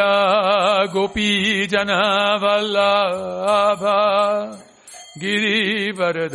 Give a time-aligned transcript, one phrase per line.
[0.93, 2.01] गोपीजना
[2.43, 3.85] वल्लभ
[5.19, 6.27] गिरिवरधारी।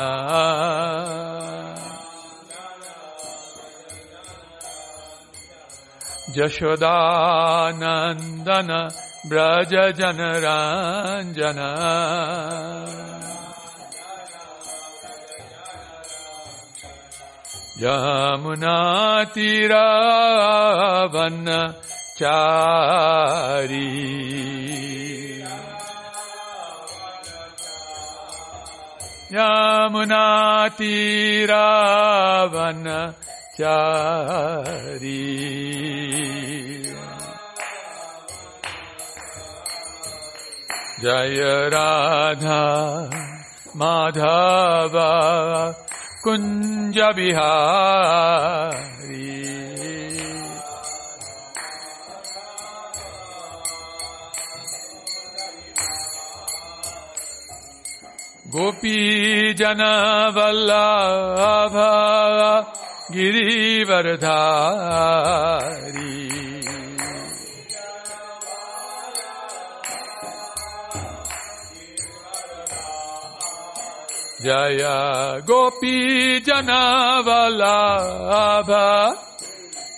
[7.32, 8.70] यशोदानन्दन
[9.32, 11.60] व्रज जनराञ्जन
[19.82, 21.50] यमुनातिरावन्
[22.21, 23.87] चारी
[31.57, 32.87] यमुनातिरावन्
[33.59, 35.23] चारी
[41.05, 41.43] जय
[41.75, 42.63] राधा
[43.81, 44.95] माधव
[46.25, 46.99] कुञ्ज
[58.54, 59.82] गोपी जन
[60.36, 61.92] वल्लभा
[63.12, 64.12] गिरीवरधारी।
[74.44, 74.84] जय
[75.50, 76.72] गोपीजन
[77.28, 78.88] वल्लभा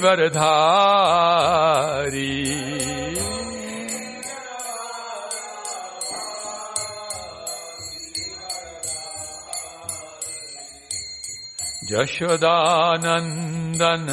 [11.93, 14.07] यशोदानन्दन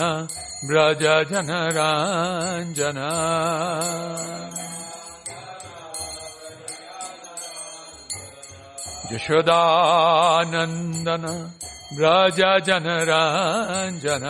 [0.69, 2.99] व्रज जनराञ्जन
[9.89, 11.25] यशोदानन्दन
[11.99, 14.25] व्रज जनराञ्जन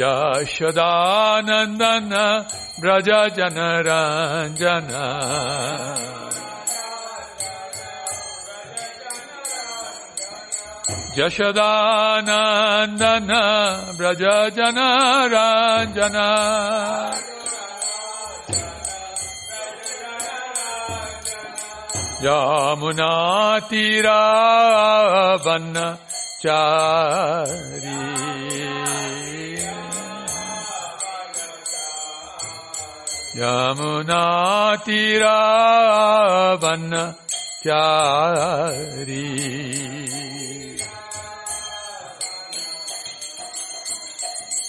[0.00, 2.12] यशोदानन्दन
[2.82, 4.92] व्रज जनराञ्जन
[11.18, 12.50] यशदानन्दन
[13.98, 14.22] व्रज
[14.56, 16.16] जनराञ्जन
[24.42, 25.76] यमुनातिरावन्
[26.42, 27.98] चारी
[35.54, 36.94] यमुनातिरावन्
[37.64, 39.26] चारी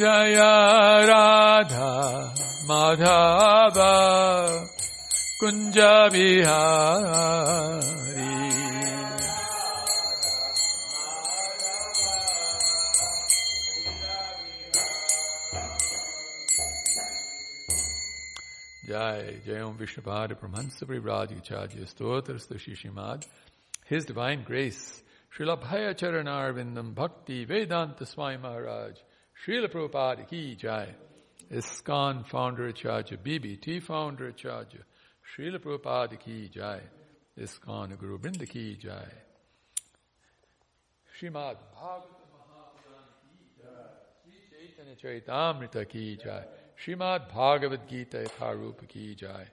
[0.00, 2.32] Jaya Radha
[2.66, 3.92] Madhava
[5.42, 6.40] Kunja Bihari
[18.88, 23.26] Jai Jayam Vishnupada Brahmansa Vivrajacharya Stotra Shishimad
[23.84, 25.02] His Divine Grace
[25.36, 28.94] Srila Bhaya Charanarvindam Bhakti Vedanta Swami Maharaj
[29.44, 30.94] Srila Prabhupada Ki Jai
[31.50, 34.84] ISKCON founder Acharya, BBT founder Acharya,
[35.34, 36.80] Srila Prabhupada ki jai,
[37.36, 39.08] ISKCON Guru Brinda ki jai.
[41.18, 43.90] Srimad Bhagavatam Mahapuran ki jai,
[44.22, 46.44] Sri Chaitanya Charitamrita ki jai,
[46.78, 49.46] Srimad Bhagavad Gita Yatharupa ki jai,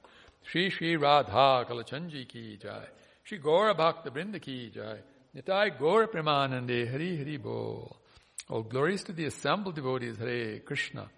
[0.47, 2.85] Sri Sri Radha Kalachanji ki jai,
[3.25, 4.97] Sri Gaura Bhakta Brinda ki jai,
[5.35, 7.97] Nitai Gaura Premanande Hari Hari Bol.
[8.49, 11.09] All glories to the assembled devotees, Hare Krishna.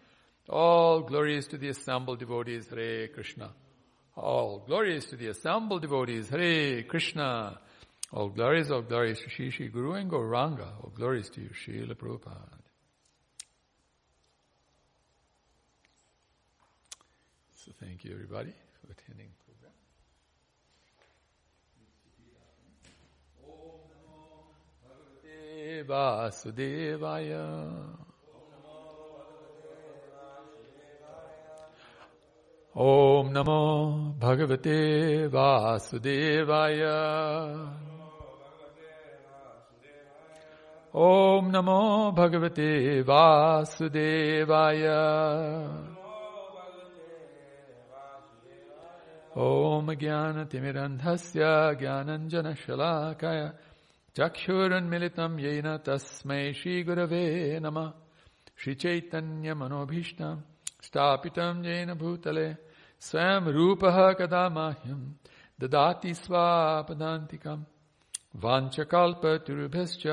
[0.50, 3.52] All glories to the assembled devotees, Hare Krishna.
[4.16, 7.60] All glories to the assembled devotees, Hare Krishna.
[8.12, 10.68] All glories, all glories to Shri Shri Guru and Gauranga.
[10.84, 12.58] All glories to you, Srila Prabhupada.
[17.64, 19.30] So thank you everybody for attending
[25.87, 27.99] the program.
[32.77, 36.95] Om Namo Bhagavate Vasudevaya.
[40.95, 41.81] ॐ नमो
[42.17, 42.73] भगवते
[43.05, 46.21] वासुदेवाय ॐ नमो
[46.59, 47.21] भगवते
[47.99, 48.63] वासुदेवाय
[49.47, 51.41] ॐ ज्ञानतिमिरन्धस्य
[51.81, 53.43] ज्ञानञ्जनशलाकाय
[54.17, 57.25] चक्षुरुन्मिलितं येन तस्मै श्रीगुरवे
[57.65, 57.93] नमः
[58.63, 60.43] श्रीचैतन्यमनोभीष्टम्
[60.87, 62.49] स्थापितं येन भूतले
[63.07, 65.01] स्वयं रूपः कदा माह्यं
[65.61, 67.65] ददाति स्वापदान्तिकम्
[68.43, 70.07] वाञ्छकल्पतरुभ्यश्च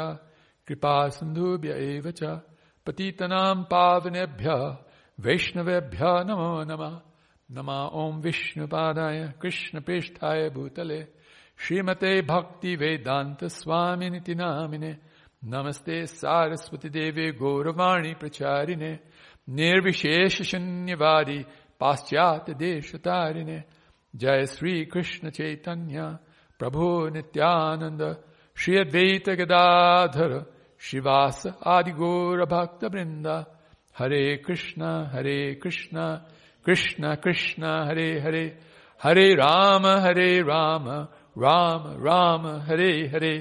[0.67, 2.39] कृपा सिन्धुभ्य एव च
[2.85, 4.61] पतितनां पावनेभ्यः
[5.25, 6.99] वैष्णवेभ्यः नमो नमः
[7.49, 11.01] नमः ॐ विष्णुपादाय कृष्णपेष्ठाय भूतले
[11.58, 14.92] श्रीमते भक्तिवेदान्तस्वामिनिति नामिने
[15.52, 18.92] नमस्ते सारस्वतीदेवे गौरवाणी प्रचारिणे
[19.58, 21.38] निर्विशेष शून्यवादी
[21.80, 23.58] पाश्चात्य देश तारिणे
[24.14, 25.98] जय श्री कृष्ण चैतन्य
[26.60, 28.02] प्रभु नित्यानंद
[28.56, 30.32] श्री अद्वैत गदाधर
[30.80, 31.40] शिवास
[31.74, 33.28] आदि गौर भक्त वृंद
[33.98, 34.80] हरे कृष्ण
[35.12, 35.96] हरे कृष्ण
[36.66, 38.46] कृष्ण कृष्ण हरे हरे
[39.00, 40.86] हरे राम हरे राम
[41.38, 43.34] राम राम, हरे हरे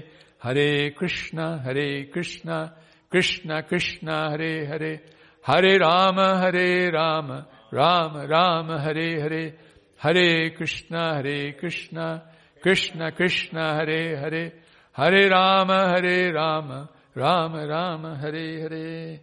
[0.43, 2.65] हरे कृष्ण हरे कृष्ण
[3.11, 4.99] कृष्ण कृष्ण, हरे हरे
[5.47, 7.31] हरे राम हरे राम
[7.73, 9.57] राम राम, हरे हरे
[10.03, 12.17] हरे कृष्ण हरे कृष्ण
[12.63, 14.61] कृष्ण कृष्ण, हरे हरे
[14.97, 16.71] हरे राम हरे राम
[17.17, 19.21] राम राम, हरे हरे।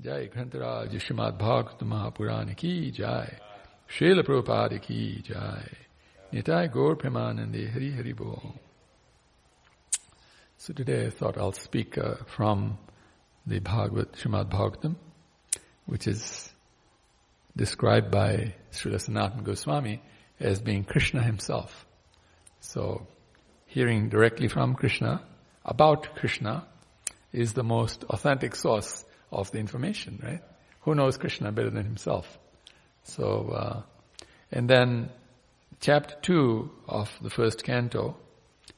[0.00, 3.36] जय घंटराज श्रीमद भागवत महापुराण की जय।
[3.90, 5.89] शील प्रभुपाद की जय।
[6.32, 8.40] Nitai Gaur Premanande Hari Hari Bo.
[10.58, 12.78] So today I thought I'll speak uh, from
[13.48, 14.94] the Bhagavat, Srimad Bhagavatam,
[15.86, 16.48] which is
[17.56, 20.00] described by Srila Sanatana Goswami
[20.38, 21.84] as being Krishna himself.
[22.60, 23.08] So
[23.66, 25.22] hearing directly from Krishna
[25.64, 26.64] about Krishna
[27.32, 30.42] is the most authentic source of the information, right?
[30.82, 32.38] Who knows Krishna better than himself?
[33.02, 33.82] So, uh,
[34.52, 35.10] and then
[35.80, 38.16] chapter two of the first canto,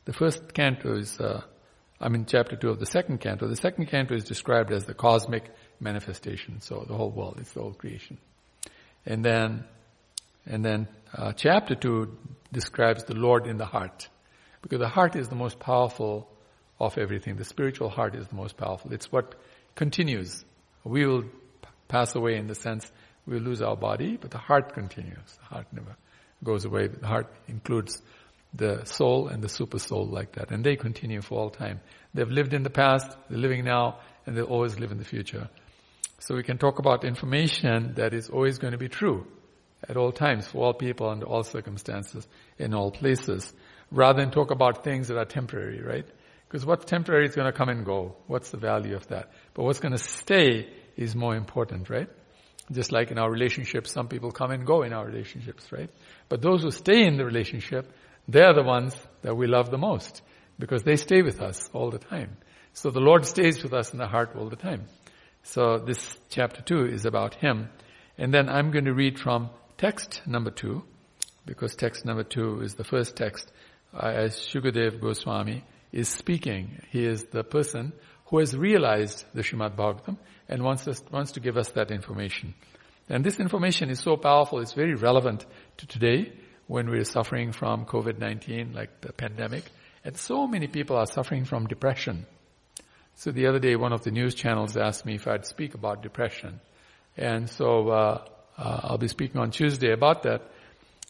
[0.05, 1.43] the first canto is, uh,
[2.01, 4.95] I mean chapter two of the second canto, the second canto is described as the
[4.95, 5.51] cosmic
[5.81, 8.19] manifestation, so the whole world, it's the whole creation.
[9.05, 9.65] And then,
[10.47, 12.17] and then uh, chapter two
[12.53, 14.09] describes the Lord in the heart,
[14.63, 16.29] because the heart is the most powerful
[16.79, 17.37] of everything.
[17.37, 18.93] The spiritual heart is the most powerful.
[18.93, 19.35] It's what
[19.75, 20.45] continues.
[20.85, 21.25] We will
[21.89, 22.91] pass away in the sense
[23.27, 25.39] we lose our body, but the heart continues.
[25.39, 25.97] The heart never
[26.43, 26.89] goes away.
[26.89, 28.03] The heart includes
[28.55, 31.81] the soul and the super soul like that, and they continue for all time.
[32.15, 35.49] They've lived in the past, they're living now, and they'll always live in the future.
[36.19, 39.27] So we can talk about information that is always going to be true
[39.89, 43.53] at all times for all people under all circumstances in all places,
[43.91, 46.07] rather than talk about things that are temporary, right?
[46.47, 48.15] Because what's temporary is going to come and go.
[48.27, 49.31] What's the value of that?
[49.55, 52.09] But what's going to stay is more important, right?
[52.71, 55.91] Just like in our relationships, some people come and go in our relationships, right?
[56.29, 57.93] But those who stay in the relationship,
[58.29, 60.23] they're the ones that we love the most
[60.59, 62.37] because they stay with us all the time.
[62.73, 64.87] So the Lord stays with us in the heart all the time.
[65.43, 67.69] So this chapter two is about Him.
[68.17, 70.85] And then I'm going to read from text number two,
[71.45, 73.51] because text number two is the first text
[73.93, 76.81] uh, as Shukadev Goswami is speaking.
[76.91, 77.93] He is the person
[78.33, 80.17] who has realized the Srimad Bhagavatam
[80.49, 82.55] and wants, us, wants to give us that information.
[83.11, 85.45] And this information is so powerful, it's very relevant
[85.77, 86.33] to today
[86.67, 89.65] when we're suffering from COVID-19, like the pandemic.
[90.03, 92.25] And so many people are suffering from depression.
[93.17, 96.03] So the other day, one of the news channels asked me if I'd speak about
[96.03, 96.61] depression.
[97.17, 100.43] And so uh, Uh, I'll be speaking on Tuesday about that.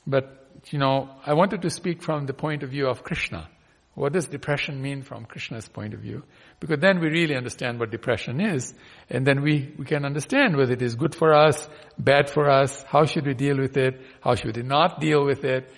[0.06, 0.24] But,
[0.70, 3.50] you know, I wanted to speak from the point of view of Krishna.
[3.94, 6.22] What does depression mean from Krishna's point of view?
[6.60, 8.72] Because then we really understand what depression is,
[9.10, 11.68] and then we, we can understand whether it is good for us,
[11.98, 15.44] bad for us, how should we deal with it, how should we not deal with
[15.44, 15.70] it.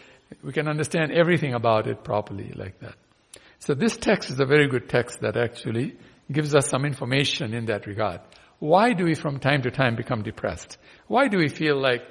[0.45, 2.95] We can understand everything about it properly like that.
[3.59, 5.97] So this text is a very good text that actually
[6.31, 8.21] gives us some information in that regard.
[8.61, 10.79] Why do we from time to time become depressed?
[11.09, 12.03] Why do we feel like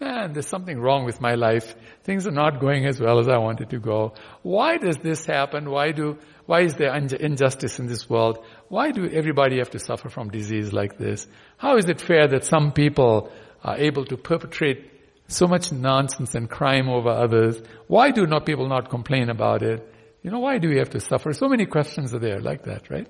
[0.00, 1.74] man, there's something wrong with my life.
[2.04, 4.12] Things are not going as well as I wanted to go.
[4.42, 5.70] Why does this happen?
[5.70, 8.44] Why do, why is there injustice in this world?
[8.68, 11.26] Why do everybody have to suffer from disease like this?
[11.56, 13.32] How is it fair that some people
[13.64, 14.92] are able to perpetrate
[15.28, 17.60] so much nonsense and crime over others?
[17.86, 19.92] Why do not people not complain about it?
[20.22, 21.32] You know, why do we have to suffer?
[21.32, 23.06] So many questions are there like that, right?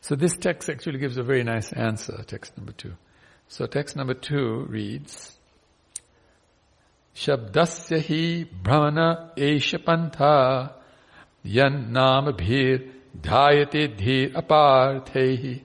[0.00, 2.92] So this text actually gives a very nice answer, text number two.
[3.48, 5.38] So text number two reads,
[7.14, 10.72] Shabdasya hi brahmana esha pantha
[11.44, 15.62] yan nam bhir dhyate dhir aparthehi.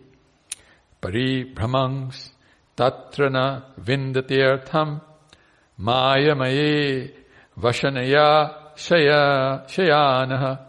[1.01, 2.29] Paribhramangs
[2.77, 5.01] tatra na vindate artham
[5.77, 7.11] maya maye
[7.57, 10.59] vashanaya shaya shayanah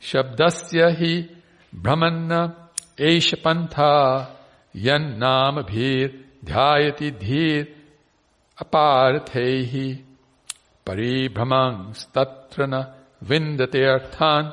[0.00, 1.28] Shabdasya hi
[1.72, 2.68] brahmana
[4.76, 7.76] यम भीर ध्याति धीर
[8.60, 9.94] अपार्थे। ही
[10.86, 14.52] परिभ्रम स्तत्र न विंदते अर्थान।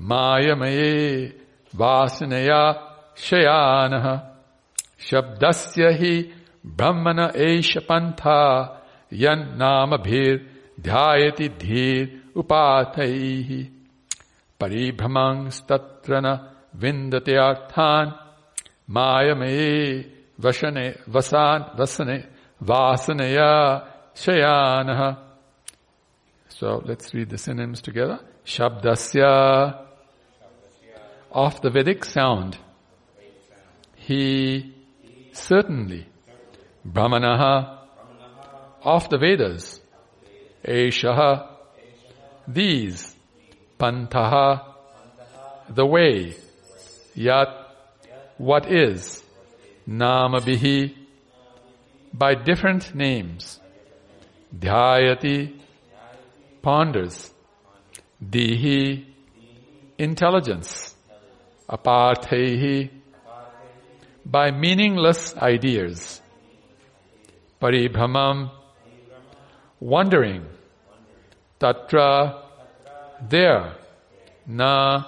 [0.00, 1.26] मायमये
[1.74, 2.62] वासनया
[3.16, 4.20] शयान।
[5.00, 6.30] शब्द से ही
[6.66, 8.40] ब्रह्म न एष पंथा
[9.12, 13.64] यम भीर ध्याति धीर उपाथ। ही
[14.60, 18.27] परिभ्रम स्तत्र न विंदते अर्थान।
[18.90, 20.06] Mayame
[20.40, 22.26] Vashane Vasan Vasane
[22.62, 25.18] Vasanaya Shayanaha.
[26.48, 28.20] So let's read the synonyms together.
[28.44, 29.84] Shabdasya
[31.30, 32.58] of the Vedic sound.
[33.96, 34.74] He
[35.32, 36.06] certainly.
[36.86, 37.78] Brahmanaha
[38.82, 39.80] of the Vedas.
[40.64, 41.48] Eshaha
[42.46, 43.14] these.
[43.78, 44.74] Pantaha
[45.68, 46.34] the way.
[47.14, 47.67] Yat
[48.38, 49.22] what is
[49.88, 50.94] Namabihi
[52.12, 53.60] by different names.
[54.56, 55.58] Dhyayati
[56.62, 57.32] ponders.
[58.24, 59.04] Dihi
[59.98, 60.94] intelligence.
[61.68, 62.90] Aparthehi
[64.24, 66.20] by meaningless ideas.
[67.60, 68.50] Paribhamam
[69.80, 70.44] wondering.
[71.58, 72.42] Tatra
[73.28, 73.74] there.
[74.46, 75.04] Na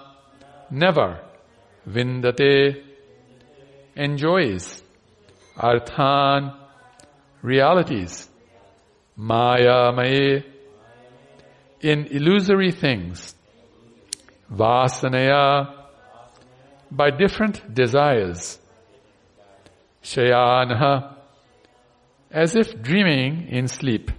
[0.70, 1.20] never.
[1.88, 2.89] Vindate
[4.00, 4.82] enjoys.
[5.56, 6.56] Arthan,
[7.42, 8.28] realities.
[9.16, 10.44] Maya maye,
[11.82, 13.34] in illusory things.
[14.50, 15.74] Vasanaya,
[16.90, 18.58] by different desires.
[20.02, 21.14] Shayanha,
[22.30, 24.10] as if dreaming in sleep.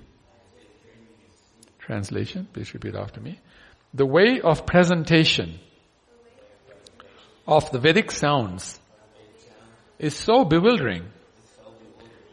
[1.79, 3.39] Translation, please repeat after me.
[3.95, 5.59] The way of presentation
[7.47, 8.79] of the Vedic sounds
[10.01, 11.03] is so bewildering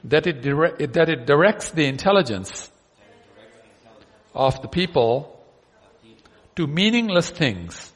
[0.04, 2.70] that it, dire- that it directs the intelligence
[4.34, 5.38] of the people
[6.56, 7.92] to meaningless things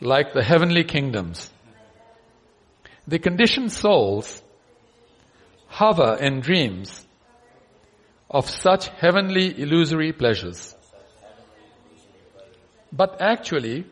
[0.00, 1.50] like the heavenly kingdoms.
[3.08, 4.40] The conditioned souls
[5.66, 7.04] hover in dreams
[8.30, 10.76] of such heavenly illusory pleasures.
[12.92, 13.84] But actually,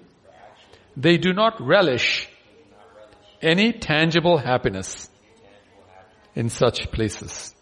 [0.97, 2.29] they do not relish
[3.43, 5.11] any tangible happiness
[6.35, 7.55] in such places.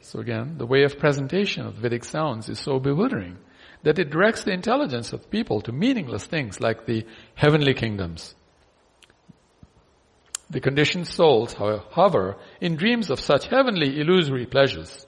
[0.00, 3.38] So again, the way of presentation of Vedic sounds is so bewildering
[3.82, 8.34] that it directs the intelligence of people to meaningless things like the heavenly kingdoms.
[10.50, 15.06] The conditioned souls hover in dreams of such heavenly illusory pleasures.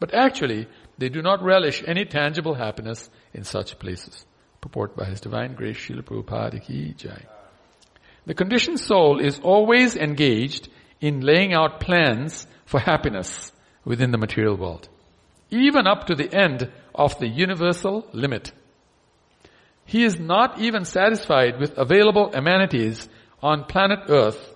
[0.00, 0.66] But actually,
[0.98, 4.26] they do not relish any tangible happiness in such places.
[4.60, 7.26] Purport by His Divine Grace Srila Prabhupada Ki Jai.
[8.26, 10.68] The conditioned soul is always engaged
[11.00, 13.50] in laying out plans for happiness
[13.84, 14.88] within the material world,
[15.50, 18.52] even up to the end of the universal limit.
[19.84, 23.08] He is not even satisfied with available amenities
[23.42, 24.54] on planet Earth,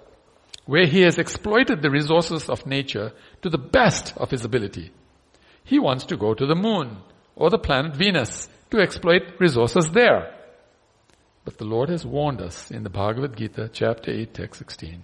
[0.64, 4.92] where he has exploited the resources of nature to the best of his ability.
[5.64, 6.98] He wants to go to the moon
[7.34, 10.35] or the planet Venus to exploit resources there.
[11.46, 15.00] But the Lord has warned us in the Bhagavad Gita, chapter 8, text 16,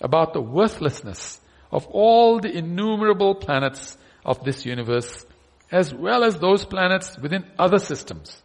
[0.00, 1.38] about the worthlessness
[1.70, 5.26] of all the innumerable planets of this universe,
[5.70, 8.42] as well as those planets within other systems.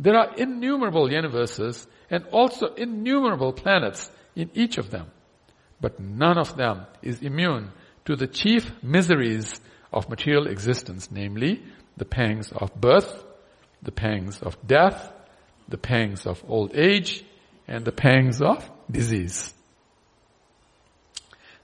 [0.00, 5.08] There are innumerable universes and also innumerable planets in each of them,
[5.82, 7.72] but none of them is immune
[8.06, 9.60] to the chief miseries
[9.92, 11.62] of material existence, namely
[11.98, 13.22] the pangs of birth,
[13.82, 15.12] the pangs of death,
[15.68, 17.24] the pangs of old age,
[17.66, 19.52] and the pangs of disease.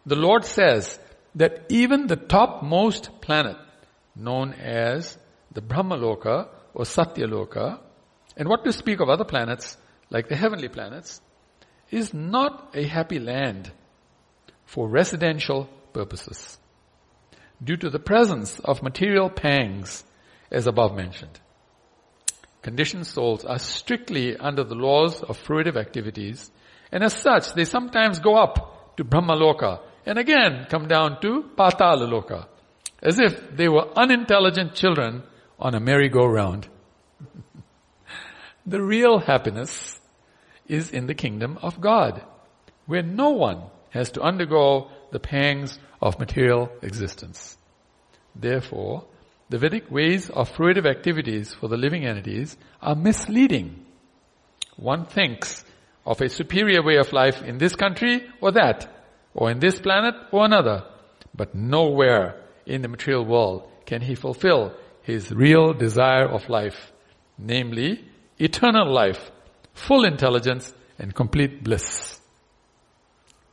[0.07, 0.99] The Lord says
[1.35, 3.57] that even the topmost planet,
[4.15, 5.17] known as
[5.53, 7.81] the Brahmaloka or Satyaloka,
[8.37, 9.77] and what to speak of other planets,
[10.11, 11.21] like the heavenly planets,
[11.91, 13.71] is not a happy land
[14.67, 16.59] for residential purposes
[17.63, 20.05] due to the presence of material pangs
[20.51, 21.39] as above mentioned.
[22.65, 26.51] Conditioned souls are strictly under the laws of fruitive activities
[26.91, 32.09] and as such they sometimes go up to Brahmaloka and again come down to Patala
[32.09, 32.47] Loka
[33.03, 35.25] as if they were unintelligent children
[35.59, 36.67] on a merry-go-round.
[38.67, 40.01] the real happiness
[40.67, 42.25] is in the kingdom of God
[42.87, 47.59] where no one has to undergo the pangs of material existence.
[48.35, 49.05] Therefore,
[49.55, 53.87] the Vedic ways of fruitive activities for the living entities are misleading.
[54.75, 55.65] One thinks
[56.05, 58.93] of a superior way of life in this country or that,
[59.33, 60.83] or in this planet or another,
[61.37, 66.91] but nowhere in the material world can he fulfill his real desire of life,
[67.39, 68.05] namely
[68.41, 69.31] eternal life,
[69.73, 72.19] full intelligence and complete bliss.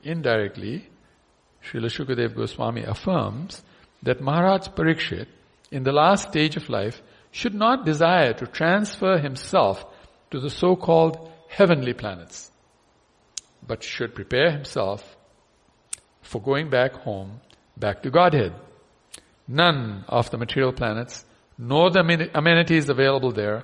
[0.01, 0.89] Indirectly,
[1.63, 3.61] Srila Shukadev Goswami affirms
[4.01, 5.27] that Maharaj Parikshit,
[5.71, 7.01] in the last stage of life,
[7.31, 9.85] should not desire to transfer himself
[10.29, 12.51] to the so-called heavenly planets,
[13.65, 15.17] but should prepare himself
[16.21, 17.39] for going back home,
[17.77, 18.53] back to Godhead.
[19.47, 21.25] None of the material planets,
[21.57, 23.63] nor the amenities available there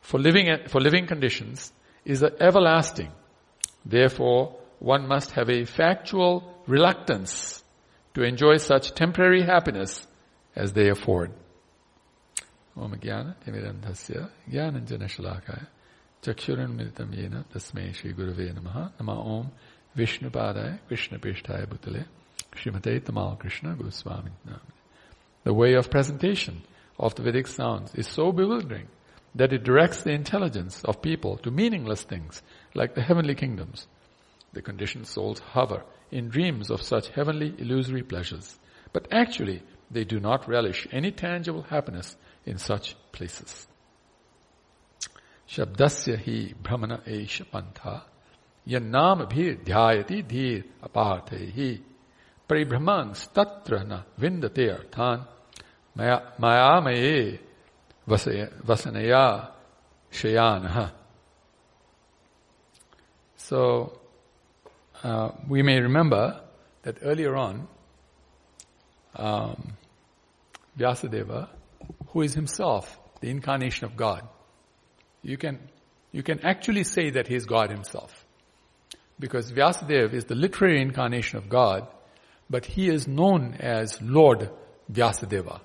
[0.00, 1.72] for living, for living conditions
[2.04, 3.10] is everlasting.
[3.84, 7.62] Therefore, one must have a factual reluctance
[8.14, 10.06] to enjoy such temporary happiness
[10.54, 11.32] as they afford.
[12.76, 15.66] Om Jnana Timirandhasya Jnananjana Shalakaya
[16.22, 19.50] Chakshuranmilitam Yena Tasmai Shri Gurave Namaha Nama Om
[19.94, 22.04] Vishnu Padaya Krishna Pishtaya Bhutale
[22.52, 24.30] Srimate Tamal Krishna Goswami
[25.44, 26.62] The way of presentation
[26.98, 28.88] of the Vedic sounds is so bewildering
[29.36, 32.42] that it directs the intelligence of people to meaningless things
[32.74, 33.86] like the heavenly kingdoms.
[34.52, 38.58] The conditioned souls hover in dreams of such heavenly illusory pleasures.
[38.92, 39.62] But actually,
[39.93, 43.67] they do not relish any tangible happiness in such places.
[45.47, 48.03] Shabdasya hi brahmana esha pantha
[48.67, 51.81] yannam bhir dhyayati dhir apartehi
[52.49, 55.25] परिभ्रमण तत्र न विन्दते अर्थान
[56.41, 57.39] मायामये
[58.07, 59.51] vasanaya
[60.11, 60.91] shayana.
[63.37, 63.99] So,
[65.03, 66.41] uh, we may remember
[66.83, 67.67] that earlier on,
[69.15, 69.77] um,
[70.78, 71.48] Vyasadeva,
[72.08, 74.26] who is himself the incarnation of God,
[75.22, 75.58] you can,
[76.12, 78.24] you can actually say that he is God himself.
[79.18, 81.86] Because Vyasadeva is the literary incarnation of God,
[82.50, 84.50] but he is known as Lord
[84.92, 85.60] Vyasadeva.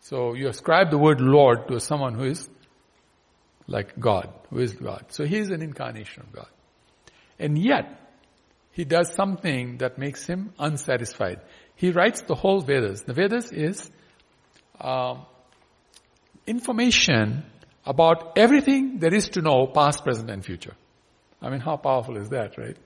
[0.00, 2.48] So you ascribe the word Lord to someone who is
[3.66, 5.06] like God, who is God.
[5.08, 6.48] So he is an incarnation of God.
[7.38, 7.96] And yet,
[8.72, 11.40] he does something that makes him unsatisfied.
[11.76, 13.02] He writes the whole Vedas.
[13.02, 13.90] The Vedas is
[14.80, 15.26] um,
[16.46, 17.44] information
[17.84, 20.74] about everything there is to know, past, present, and future.
[21.40, 22.76] I mean, how powerful is that, right?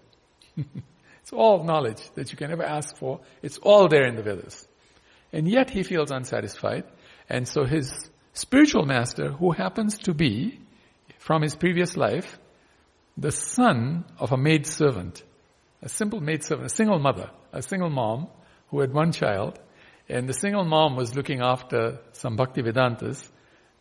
[0.57, 3.21] it's all knowledge that you can ever ask for.
[3.43, 4.67] It's all there in the Vedas.
[5.33, 6.85] And yet he feels unsatisfied.
[7.29, 7.93] And so his
[8.33, 10.61] spiritual master, who happens to be,
[11.19, 12.39] from his previous life,
[13.17, 15.23] the son of a maid servant,
[15.83, 18.29] a simple maid servant, a single mother, a single mom
[18.69, 19.59] who had one child,
[20.09, 23.27] and the single mom was looking after some bhakti vedantas,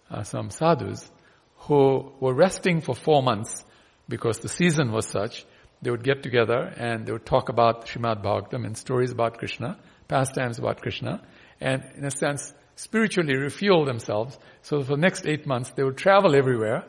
[0.10, 1.10] uh, some sadhus,
[1.58, 3.64] who were resting for four months
[4.08, 5.46] because the season was such.
[5.82, 9.78] They would get together and they would talk about Srimad Bhagavatam and stories about Krishna,
[10.08, 11.22] pastimes about Krishna,
[11.60, 14.38] and in a sense, spiritually refuel themselves.
[14.62, 16.86] So for the next eight months, they would travel everywhere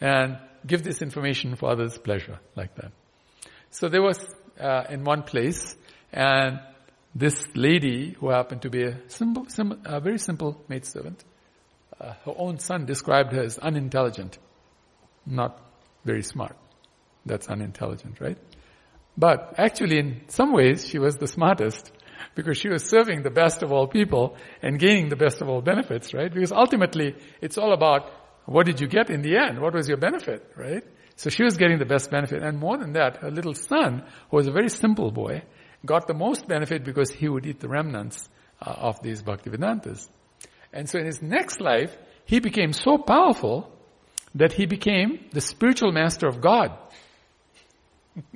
[0.00, 2.92] and give this information for others' pleasure, like that.
[3.70, 4.24] So they was
[4.60, 5.76] uh, in one place,
[6.12, 6.60] and
[7.14, 11.24] this lady, who happened to be a simple, sim, a very simple maidservant,
[12.00, 14.38] uh, her own son described her as unintelligent,
[15.26, 15.60] not
[16.04, 16.56] very smart.
[17.26, 18.38] That's unintelligent, right?
[19.16, 21.92] But actually in some ways she was the smartest
[22.34, 25.60] because she was serving the best of all people and gaining the best of all
[25.60, 26.32] benefits, right?
[26.32, 28.10] Because ultimately it's all about
[28.46, 29.60] what did you get in the end?
[29.60, 30.82] What was your benefit, right?
[31.16, 32.42] So she was getting the best benefit.
[32.42, 35.42] And more than that, her little son, who was a very simple boy,
[35.84, 38.28] got the most benefit because he would eat the remnants
[38.60, 40.08] uh, of these Bhaktivedantas.
[40.72, 43.70] And so in his next life, he became so powerful
[44.34, 46.72] that he became the spiritual master of God.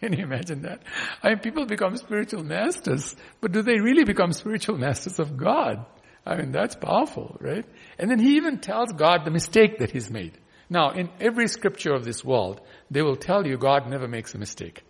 [0.00, 0.82] Can you imagine that?
[1.22, 5.84] I mean, people become spiritual masters, but do they really become spiritual masters of God?
[6.24, 7.64] I mean, that's powerful, right?
[7.98, 10.38] And then he even tells God the mistake that he's made.
[10.68, 12.60] Now, in every scripture of this world,
[12.90, 14.82] they will tell you God never makes a mistake.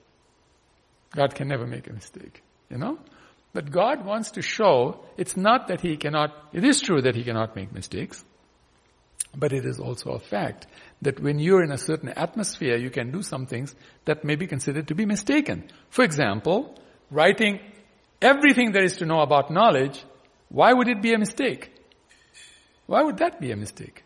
[1.16, 2.98] God can never make a mistake, you know?
[3.52, 7.24] But God wants to show it's not that he cannot, it is true that he
[7.24, 8.22] cannot make mistakes,
[9.34, 10.66] but it is also a fact
[11.02, 13.74] that when you're in a certain atmosphere, you can do some things
[14.04, 15.64] that may be considered to be mistaken.
[15.88, 16.78] For example,
[17.10, 17.60] writing
[18.20, 20.04] everything there is to know about knowledge,
[20.48, 21.72] why would it be a mistake?
[22.86, 24.04] Why would that be a mistake?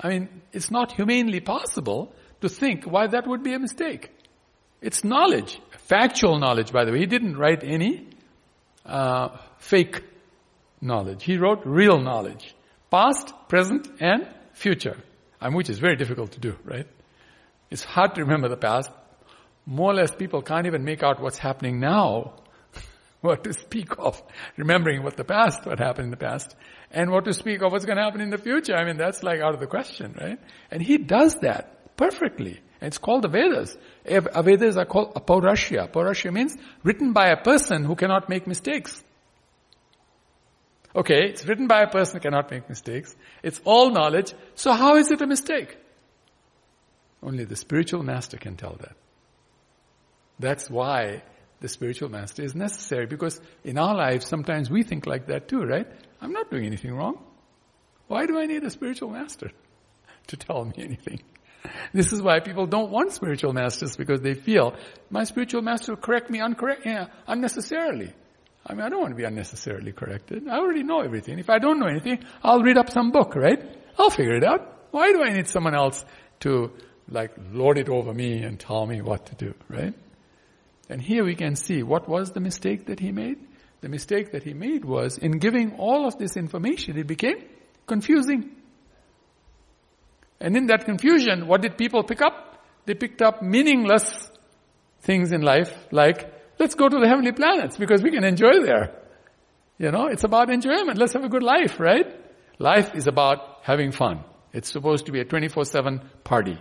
[0.00, 4.10] I mean, it's not humanly possible to think why that would be a mistake.
[4.80, 6.98] It's knowledge, factual knowledge, by the way.
[6.98, 8.08] He didn't write any
[8.84, 10.02] uh, fake
[10.80, 11.24] knowledge.
[11.24, 12.54] He wrote real knowledge,
[12.90, 14.96] past, present, and future.
[15.42, 16.86] Mean, which is very difficult to do, right?
[17.70, 18.90] It's hard to remember the past.
[19.64, 22.34] More or less, people can't even make out what's happening now.
[23.20, 24.22] what to speak of,
[24.56, 26.54] remembering what the past, what happened in the past,
[26.90, 28.74] and what to speak of what's going to happen in the future.
[28.74, 30.38] I mean, that's like out of the question, right?
[30.70, 32.60] And he does that perfectly.
[32.80, 33.76] It's called the Vedas.
[34.04, 35.90] A Vedas are called Apaurashya.
[35.90, 39.02] Apaurashya means written by a person who cannot make mistakes.
[40.94, 43.14] Okay, it's written by a person who cannot make mistakes.
[43.42, 44.34] It's all knowledge.
[44.54, 45.76] So how is it a mistake?
[47.22, 48.96] Only the spiritual master can tell that.
[50.38, 51.22] That's why
[51.60, 55.64] the spiritual master is necessary because in our lives sometimes we think like that too,
[55.64, 55.86] right?
[56.20, 57.22] I'm not doing anything wrong.
[58.08, 59.50] Why do I need a spiritual master
[60.28, 61.20] to tell me anything?
[61.92, 64.74] This is why people don't want spiritual masters because they feel
[65.10, 68.12] my spiritual master will correct me uncorrect, yeah, unnecessarily.
[68.66, 70.48] I mean, I don't want to be unnecessarily corrected.
[70.48, 71.38] I already know everything.
[71.38, 73.62] If I don't know anything, I'll read up some book, right?
[73.98, 74.88] I'll figure it out.
[74.90, 76.04] Why do I need someone else
[76.40, 76.72] to
[77.08, 79.94] like lord it over me and tell me what to do, right?
[80.88, 83.38] And here we can see what was the mistake that he made?
[83.80, 87.44] The mistake that he made was in giving all of this information, it became
[87.86, 88.55] confusing.
[90.40, 92.62] And in that confusion, what did people pick up?
[92.84, 94.30] They picked up meaningless
[95.00, 99.02] things in life, like, let's go to the heavenly planets because we can enjoy there.
[99.78, 100.98] You know, it's about enjoyment.
[100.98, 102.06] Let's have a good life, right?
[102.58, 104.24] Life is about having fun.
[104.52, 106.58] It's supposed to be a 24-7 party.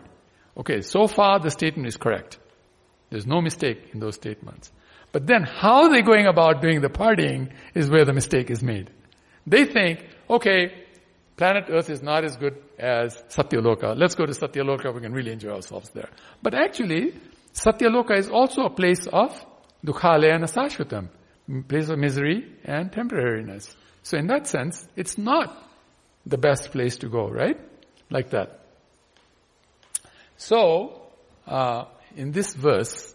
[0.57, 2.37] Okay, so far the statement is correct.
[3.09, 4.71] There's no mistake in those statements.
[5.11, 8.89] But then how they're going about doing the partying is where the mistake is made.
[9.47, 10.84] They think, okay,
[11.37, 13.97] planet Earth is not as good as Satyaloka.
[13.97, 16.09] Let's go to Satyaloka, we can really enjoy ourselves there.
[16.41, 17.13] But actually,
[17.53, 19.45] Satyaloka is also a place of
[19.85, 21.09] dukhalaya nasashvatam,
[21.67, 23.73] place of misery and temporariness.
[24.03, 25.61] So in that sense, it's not
[26.25, 27.59] the best place to go, right?
[28.09, 28.59] Like that.
[30.37, 31.01] So,
[31.47, 33.13] uh, in this verse,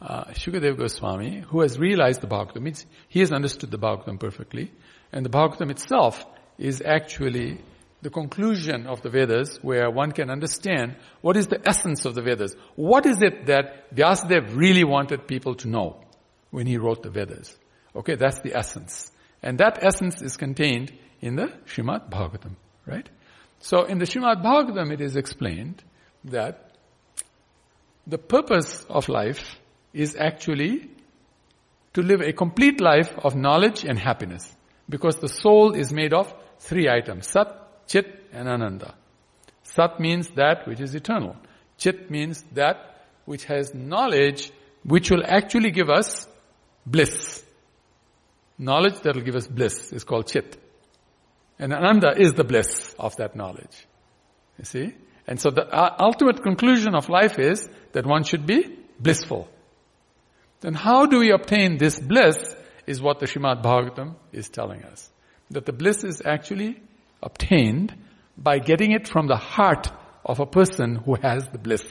[0.00, 4.70] uh, Shukadev Goswami, who has realized the Bhagavatam, means he has understood the Bhagavatam perfectly,
[5.12, 6.24] and the Bhagavatam itself
[6.58, 7.60] is actually
[8.02, 12.22] the conclusion of the Vedas where one can understand what is the essence of the
[12.22, 12.54] Vedas.
[12.76, 16.04] What is it that Vyasadeva really wanted people to know
[16.50, 17.56] when he wrote the Vedas?
[17.94, 19.10] Okay, that's the essence.
[19.42, 23.08] And that essence is contained in the Srimad Bhagavatam, right?
[23.60, 25.82] So in the Srimad Bhagavatam it is explained
[26.24, 26.72] that
[28.06, 29.58] the purpose of life
[29.92, 30.90] is actually
[31.94, 34.54] to live a complete life of knowledge and happiness.
[34.88, 37.28] Because the soul is made of three items.
[37.28, 38.94] Sat, Chit and Ananda.
[39.62, 41.36] Sat means that which is eternal.
[41.78, 42.76] Chit means that
[43.24, 44.50] which has knowledge
[44.84, 46.26] which will actually give us
[46.86, 47.44] bliss.
[48.58, 50.56] Knowledge that will give us bliss is called Chit.
[51.58, 53.86] And Ananda is the bliss of that knowledge.
[54.58, 54.94] You see?
[55.26, 59.48] And so the uh, ultimate conclusion of life is that one should be blissful.
[60.60, 62.54] Then how do we obtain this bliss
[62.86, 65.10] is what the Srimad Bhagavatam is telling us.
[65.50, 66.82] That the bliss is actually
[67.22, 67.94] obtained
[68.36, 69.88] by getting it from the heart
[70.24, 71.86] of a person who has the bliss.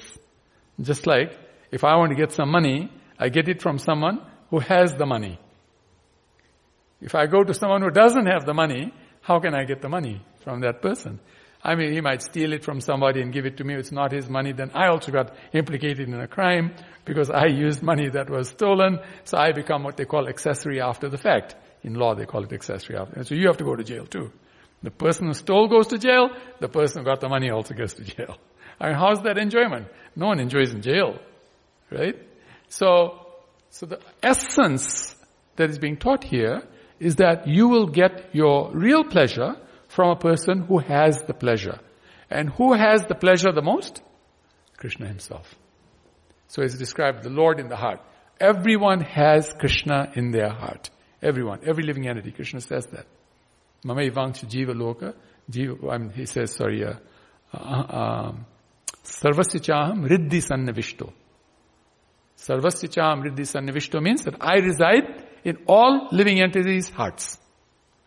[0.80, 1.38] Just like
[1.72, 5.06] if I want to get some money, I get it from someone who has the
[5.06, 5.40] money.
[7.02, 9.90] If I go to someone who doesn't have the money, how can I get the
[9.90, 11.20] money from that person?
[11.64, 13.74] I mean, he might steal it from somebody and give it to me.
[13.74, 14.52] It's not his money.
[14.52, 19.00] Then I also got implicated in a crime because I used money that was stolen.
[19.24, 21.56] So I become what they call accessory after the fact.
[21.86, 23.24] In law, they call it accessory after.
[23.24, 24.32] So you have to go to jail too.
[24.82, 26.30] The person who stole goes to jail.
[26.60, 28.38] The person who got the money also goes to jail.
[28.80, 29.88] I mean, how's that enjoyment?
[30.16, 31.20] No one enjoys in jail,
[31.92, 32.16] right?
[32.70, 33.28] So,
[33.70, 35.16] so the essence
[35.58, 36.64] that is being taught here
[37.00, 39.56] is that you will get your real pleasure
[39.88, 41.80] from a person who has the pleasure.
[42.32, 44.02] And who has the pleasure the most?
[44.78, 45.54] Krishna himself.
[46.48, 48.02] So it's described the Lord in the heart.
[48.40, 50.90] Everyone has Krishna in their heart.
[51.22, 52.32] Everyone, every living entity.
[52.32, 53.06] Krishna says that.
[53.84, 55.14] Mama Ivangsha Jiva Loka.
[55.50, 56.96] Jiva, I mean, he says, sorry, uh,
[57.54, 58.46] uh, um,
[59.04, 61.12] Sarvasya Chaham Riddhi Sannavishto.
[62.38, 67.38] Sarvasya Chaham Riddhi Sannavishto means that I reside in all living entities' hearts.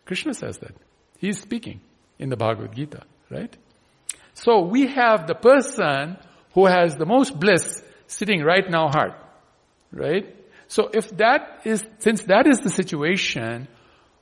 [0.05, 0.75] Krishna says that.
[1.17, 1.81] He is speaking
[2.17, 3.55] in the Bhagavad Gita, right?
[4.33, 6.17] So we have the person
[6.53, 9.13] who has the most bliss sitting right our heart,
[9.91, 10.35] right?
[10.69, 13.67] So if that is, since that is the situation,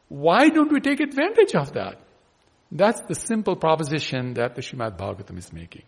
[0.08, 2.00] why don't we take advantage of that?
[2.72, 5.84] That's the simple proposition that the Srimad Bhagavatam is making.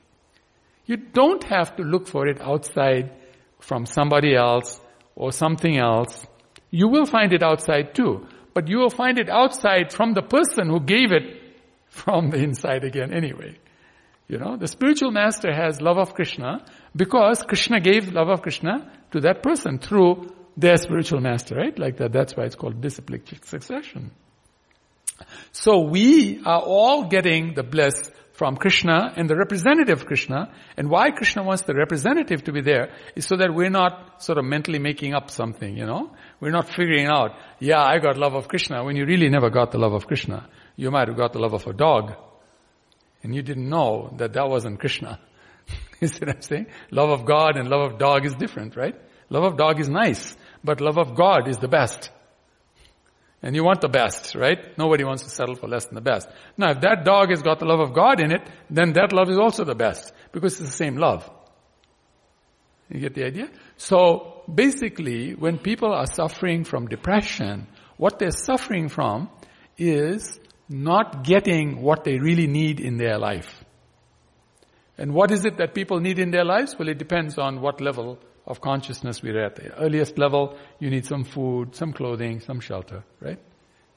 [0.86, 3.12] You don't have to look for it outside
[3.60, 4.82] from somebody else
[5.16, 6.28] or something else.
[6.72, 10.68] You will find it outside too, but you will find it outside from the person
[10.68, 11.42] who gave it
[11.88, 13.58] from the inside again anyway.
[14.28, 18.92] You know, the spiritual master has love of Krishna because Krishna gave love of Krishna
[19.12, 21.78] to that person through their spiritual master, right?
[21.78, 22.12] Like that.
[22.12, 24.12] That's why it's called disciplic succession.
[25.52, 30.50] So we are all getting the bliss from Krishna and the representative Krishna.
[30.78, 34.38] And why Krishna wants the representative to be there is so that we're not sort
[34.38, 36.12] of mentally making up something, you know?
[36.40, 39.72] We're not figuring out, yeah, I got love of Krishna when you really never got
[39.72, 40.48] the love of Krishna.
[40.78, 42.14] You might have got the love of a dog.
[43.24, 45.20] And you didn't know that that wasn't Krishna.
[46.00, 46.68] you see what I'm saying?
[46.92, 48.96] Love of God and love of dog is different, right?
[49.30, 52.10] Love of dog is nice, but love of God is the best.
[53.42, 54.78] And you want the best, right?
[54.78, 56.28] Nobody wants to settle for less than the best.
[56.58, 59.30] Now, if that dog has got the love of God in it, then that love
[59.30, 61.30] is also the best, because it's the same love.
[62.90, 63.50] You get the idea?
[63.78, 67.68] So, basically, when people are suffering from depression,
[67.98, 69.30] what they're suffering from
[69.78, 73.64] is not getting what they really need in their life.
[74.98, 76.76] And what is it that people need in their lives?
[76.78, 78.20] Well, it depends on what level
[78.50, 79.56] of consciousness we're at.
[79.56, 83.40] The earliest level, you need some food, some clothing, some shelter, right?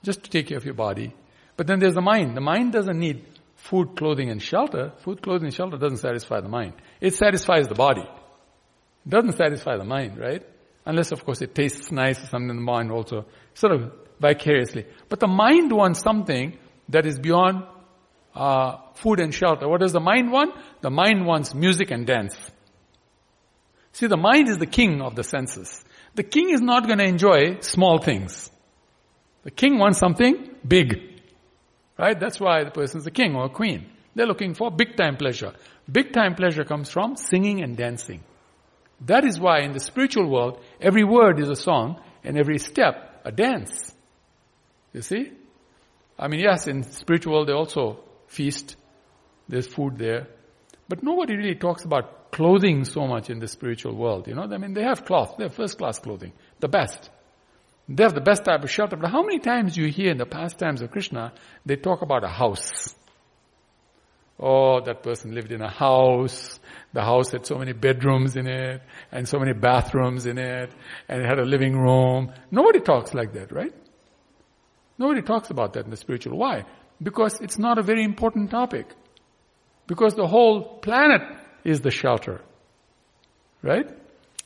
[0.03, 1.15] Just to take care of your body.
[1.57, 2.37] But then there's the mind.
[2.37, 3.25] The mind doesn't need
[3.57, 4.93] food, clothing, and shelter.
[4.99, 6.75] Food, clothing, and shelter doesn't satisfy the mind.
[7.01, 8.03] It satisfies the body.
[8.03, 10.47] It doesn't satisfy the mind, right?
[10.85, 14.87] Unless, of course, it tastes nice or something in the mind also, sort of vicariously.
[15.09, 17.65] But the mind wants something that is beyond
[18.35, 19.69] uh, food and shelter.
[19.69, 20.55] What does the mind want?
[20.81, 22.37] The mind wants music and dance.
[23.93, 25.85] See, the mind is the king of the senses.
[26.15, 28.51] The king is not going to enjoy small things.
[29.45, 31.21] The king wants something big.
[31.99, 32.19] Right?
[32.19, 33.87] That's why the person is the king or a queen.
[34.15, 35.53] They're looking for big time pleasure.
[35.91, 38.23] Big time pleasure comes from singing and dancing.
[39.03, 43.23] That is why in the spiritual world, every word is a song and every step
[43.25, 43.93] a dance.
[44.93, 45.33] You see?
[46.19, 48.77] I mean, yes, in spiritual world they also feast.
[49.49, 50.29] There's food there.
[50.89, 54.27] But nobody really talks about clothing so much in the spiritual world.
[54.27, 55.37] You know, I mean, they have cloth.
[55.37, 56.33] They have first class clothing.
[56.61, 57.11] The best.
[57.89, 58.97] They have the best type of shelter.
[58.97, 61.33] But how many times you hear in the pastimes of Krishna,
[61.67, 62.95] they talk about a house.
[64.41, 66.59] Oh, that person lived in a house.
[66.95, 70.73] The house had so many bedrooms in it, and so many bathrooms in it,
[71.09, 72.33] and it had a living room.
[72.51, 73.75] Nobody talks like that, right?
[74.99, 76.37] Nobody talks about that in the spiritual.
[76.39, 76.65] Why?
[77.01, 78.87] Because it's not a very important topic.
[79.87, 81.23] Because the whole planet
[81.65, 82.41] is the shelter.
[83.63, 83.87] Right?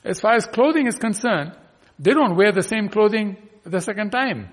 [0.05, 1.53] As far as clothing is concerned,
[1.99, 4.51] they don't wear the same clothing the second time.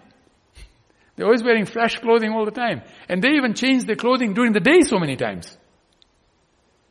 [1.15, 2.81] They're always wearing fresh clothing all the time.
[3.07, 5.55] And they even change their clothing during the day so many times.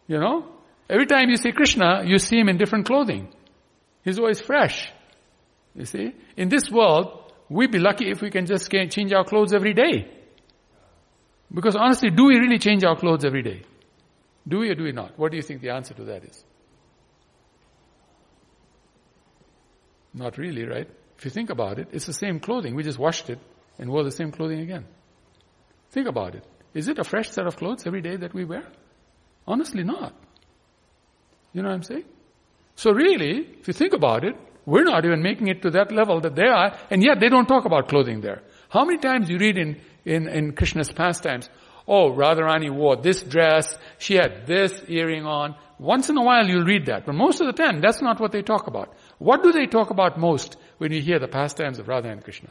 [0.06, 0.46] You know?
[0.88, 3.28] Every time you see Krishna, you see him in different clothing.
[4.04, 4.92] He's always fresh.
[5.74, 6.14] You see?
[6.36, 10.08] In this world, we'd be lucky if we can just change our clothes every day.
[11.52, 13.62] Because honestly, do we really change our clothes every day?
[14.46, 15.18] Do we or do we not?
[15.18, 16.44] What do you think the answer to that is?
[20.14, 20.88] Not really, right?
[21.16, 22.74] If you think about it, it's the same clothing.
[22.74, 23.38] We just washed it
[23.78, 24.84] and wore the same clothing again.
[25.90, 26.44] Think about it.
[26.74, 28.64] Is it a fresh set of clothes every day that we wear?
[29.46, 30.14] Honestly, not.
[31.52, 32.04] You know what I'm saying?
[32.76, 36.20] So really, if you think about it, we're not even making it to that level
[36.20, 38.42] that they are, and yet they don't talk about clothing there.
[38.68, 41.50] How many times you read in, in, in Krishna's pastimes,
[41.86, 45.56] Oh, Radharani wore this dress, she had this earring on.
[45.78, 48.30] Once in a while you'll read that, but most of the time that's not what
[48.30, 48.94] they talk about.
[49.18, 52.50] What do they talk about most when you hear the pastimes of Radha and Krishna?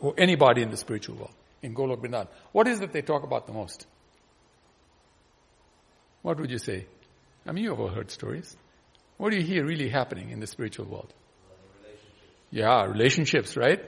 [0.00, 2.28] Or anybody in the spiritual world, in Golok Vrindavan.
[2.52, 3.86] What is it they talk about the most?
[6.22, 6.86] What would you say?
[7.46, 8.56] I mean, you've all heard stories.
[9.18, 11.12] What do you hear really happening in the spiritual world?
[11.50, 11.88] Uh,
[12.50, 13.80] yeah, relationships, right?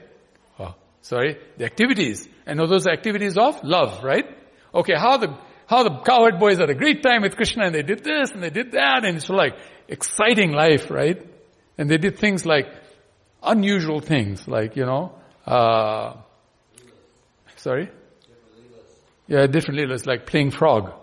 [1.03, 2.27] Sorry, the activities.
[2.45, 4.25] And are those activities of love, right?
[4.73, 5.37] Okay, how the
[5.67, 8.41] how the cowherd boys had a great time with Krishna and they did this and
[8.41, 9.53] they did that and it's like
[9.89, 11.21] exciting life, right?
[11.77, 12.67] And they did things like
[13.41, 15.13] unusual things, like you know,
[15.45, 16.15] uh,
[17.57, 17.89] sorry,
[19.27, 20.93] yeah, different leelas, like playing frog,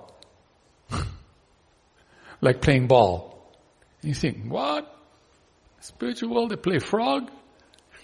[2.40, 3.52] like playing ball.
[4.02, 4.96] You think, what?
[5.80, 7.30] Spiritual world, they play frog?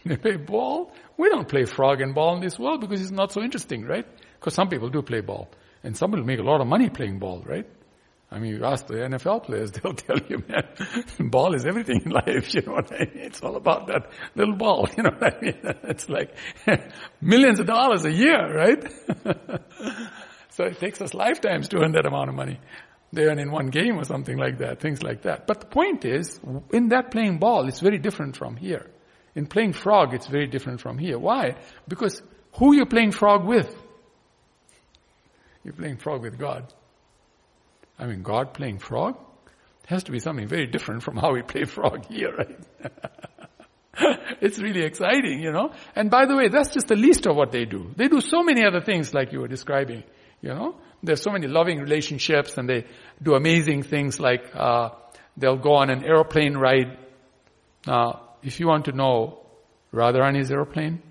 [0.08, 0.92] They play ball?
[1.16, 4.06] We don't play frog and ball in this world because it's not so interesting, right?
[4.38, 5.48] Because some people do play ball.
[5.82, 7.66] And some people make a lot of money playing ball, right?
[8.30, 10.66] I mean, you ask the NFL players, they'll tell you, man,
[11.30, 13.10] ball is everything in life, you know what I mean?
[13.14, 15.58] It's all about that little ball, you know what I mean?
[15.84, 16.36] It's like
[17.20, 18.92] millions of dollars a year, right?
[20.50, 22.60] so it takes us lifetimes to earn that amount of money.
[23.12, 25.46] They earn in one game or something like that, things like that.
[25.46, 26.40] But the point is,
[26.72, 28.90] in that playing ball, it's very different from here.
[29.36, 31.18] In playing frog, it's very different from here.
[31.18, 31.56] Why?
[31.86, 32.22] Because
[32.54, 33.72] who you're playing frog with?
[35.62, 36.72] You're playing frog with God.
[37.98, 39.18] I mean, God playing frog
[39.86, 42.58] has to be something very different from how we play frog here, right?
[44.40, 45.72] it's really exciting, you know.
[45.94, 47.92] And by the way, that's just the least of what they do.
[47.94, 50.02] They do so many other things like you were describing,
[50.40, 50.76] you know.
[51.02, 52.86] There's so many loving relationships and they
[53.22, 54.90] do amazing things like, uh,
[55.36, 56.96] they'll go on an aeroplane ride.
[57.86, 59.40] Now, if you want to know
[59.92, 61.02] Radharani's airplane,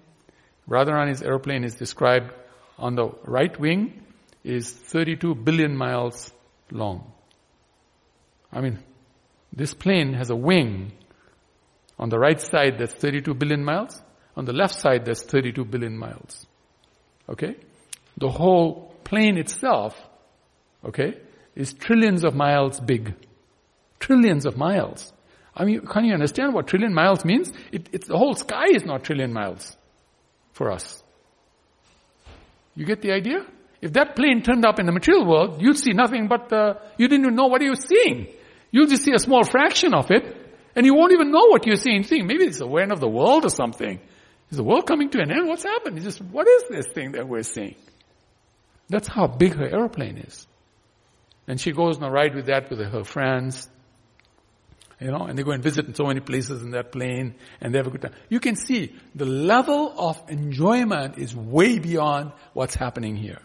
[0.69, 2.33] Radharani's airplane is described
[2.77, 4.01] on the right wing
[4.43, 6.31] is 32 billion miles
[6.71, 7.11] long.
[8.51, 8.79] I mean,
[9.51, 10.91] this plane has a wing
[11.97, 14.01] on the right side that's 32 billion miles,
[14.35, 16.45] on the left side that's 32 billion miles.
[17.29, 17.55] Okay?
[18.17, 19.95] The whole plane itself,
[20.83, 21.17] okay,
[21.55, 23.15] is trillions of miles big.
[23.99, 25.11] Trillions of miles.
[25.55, 27.51] I mean, can you understand what trillion miles means?
[27.71, 29.75] It, it's, the whole sky is not trillion miles
[30.53, 31.01] for us.
[32.75, 33.45] You get the idea?
[33.81, 37.07] If that plane turned up in the material world, you'd see nothing but the, you
[37.07, 38.27] didn't even know what you're seeing.
[38.71, 40.35] You'll just see a small fraction of it,
[40.75, 42.03] and you won't even know what you're seeing.
[42.03, 44.01] Think maybe it's the end of the world or something.
[44.49, 45.47] Is the world coming to an end?
[45.47, 45.97] What's happened?
[45.97, 47.75] It's just, what is this thing that we're seeing?
[48.89, 50.45] That's how big her airplane is.
[51.47, 53.69] And she goes on a ride with that with her friends.
[54.99, 57.73] You know, and they go and visit in so many places in that plane and
[57.73, 58.13] they have a good time.
[58.29, 63.41] You can see the level of enjoyment is way beyond what's happening here.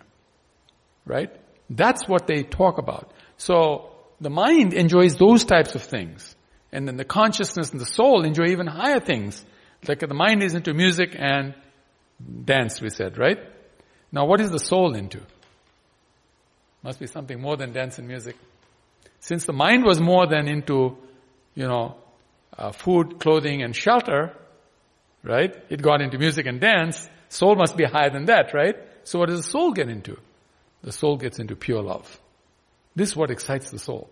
[1.05, 1.31] Right?
[1.69, 3.13] That's what they talk about.
[3.37, 6.37] So the mind enjoys those types of things.
[6.73, 9.45] And then the consciousness and the soul enjoy even higher things.
[9.89, 11.55] Like the mind is into music and
[12.45, 13.39] dance, we said, right?
[14.13, 15.21] Now what is the soul into?
[16.83, 18.37] Must be something more than dance and music.
[19.19, 20.97] Since the mind was more than into
[21.55, 21.97] you know,
[22.57, 24.35] uh, food, clothing, and shelter,
[25.23, 25.55] right?
[25.69, 27.09] It got into music and dance.
[27.29, 28.77] Soul must be higher than that, right?
[29.05, 30.17] So what does the soul get into?
[30.83, 32.21] The soul gets into pure love.
[32.95, 34.11] This is what excites the soul.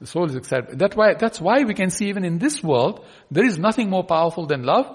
[0.00, 0.78] The soul is excited.
[0.78, 4.04] That's why, that's why we can see even in this world, there is nothing more
[4.04, 4.86] powerful than love.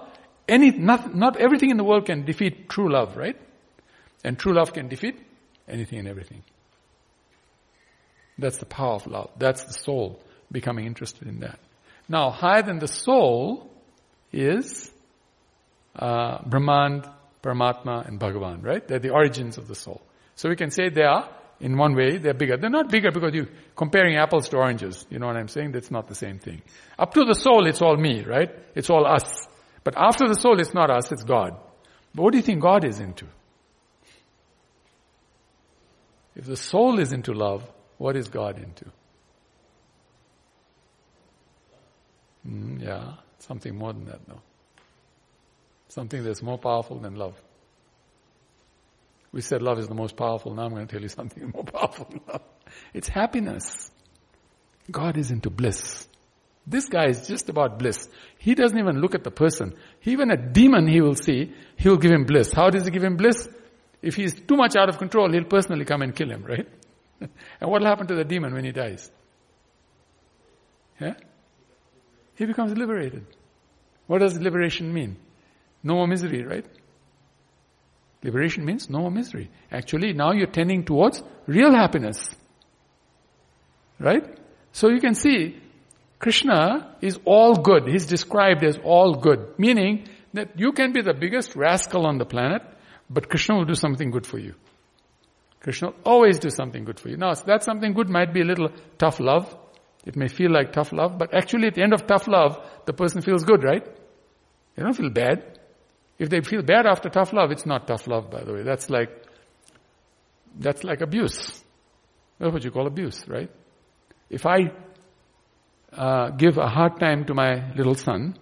[0.47, 3.39] Any, not, not everything in the world can defeat true love, right?
[4.23, 5.19] And true love can defeat
[5.67, 6.43] anything and everything.
[8.37, 9.31] That's the power of love.
[9.37, 10.19] That's the soul
[10.51, 11.59] becoming interested in that.
[12.07, 13.71] Now, higher than the soul
[14.31, 14.91] is
[15.97, 17.03] uh, Brahman,
[17.41, 18.87] Paramatma, and Bhagavan, right?
[18.87, 20.01] They're the origins of the soul.
[20.35, 21.29] So we can say they are,
[21.59, 22.57] in one way, they're bigger.
[22.57, 25.05] They're not bigger because you're comparing apples to oranges.
[25.09, 25.71] You know what I'm saying?
[25.71, 26.61] That's not the same thing.
[26.99, 28.49] Up to the soul, it's all me, right?
[28.75, 29.47] It's all us.
[29.83, 31.55] But after the soul, it's not us, it's God.
[32.13, 33.25] But what do you think God is into?
[36.35, 37.63] If the soul is into love,
[37.97, 38.85] what is God into?
[42.47, 44.41] Mm, yeah, something more than that, no.
[45.89, 47.35] Something that's more powerful than love.
[49.31, 50.53] We said love is the most powerful.
[50.53, 52.41] Now I'm going to tell you something more powerful than love.
[52.93, 53.91] It's happiness.
[54.91, 56.07] God is into bliss.
[56.67, 58.09] This guy is just about bliss.
[58.39, 59.75] He doesn't even look at the person.
[60.03, 62.51] Even a demon he will see, he will give him bliss.
[62.53, 63.47] How does he give him bliss?
[64.01, 66.67] If he's too much out of control, he'll personally come and kill him, right?
[67.21, 69.11] and what will happen to the demon when he dies?
[70.99, 71.13] Yeah?
[72.35, 73.25] He becomes liberated.
[74.07, 75.17] What does liberation mean?
[75.83, 76.65] No more misery, right?
[78.23, 79.51] Liberation means no more misery.
[79.71, 82.35] Actually, now you're tending towards real happiness.
[83.99, 84.23] Right?
[84.71, 85.61] So you can see,
[86.19, 87.87] Krishna is all good.
[87.87, 89.53] He's described as all good.
[89.59, 92.63] Meaning that you can be the biggest rascal on the planet,
[93.09, 94.55] but Krishna will do something good for you.
[95.61, 97.17] Krishna will always do something good for you.
[97.17, 99.55] Now, that something good might be a little tough love.
[100.05, 102.93] It may feel like tough love, but actually at the end of tough love, the
[102.93, 103.85] person feels good, right?
[104.75, 105.59] They don't feel bad.
[106.19, 108.61] If they feel bad after tough love, it's not tough love, by the way.
[108.63, 109.09] That's like,
[110.57, 111.63] that's like abuse.
[112.39, 113.49] That's what you call abuse, right?
[114.29, 114.71] If I
[115.91, 118.37] uh, give a hard time to my little son,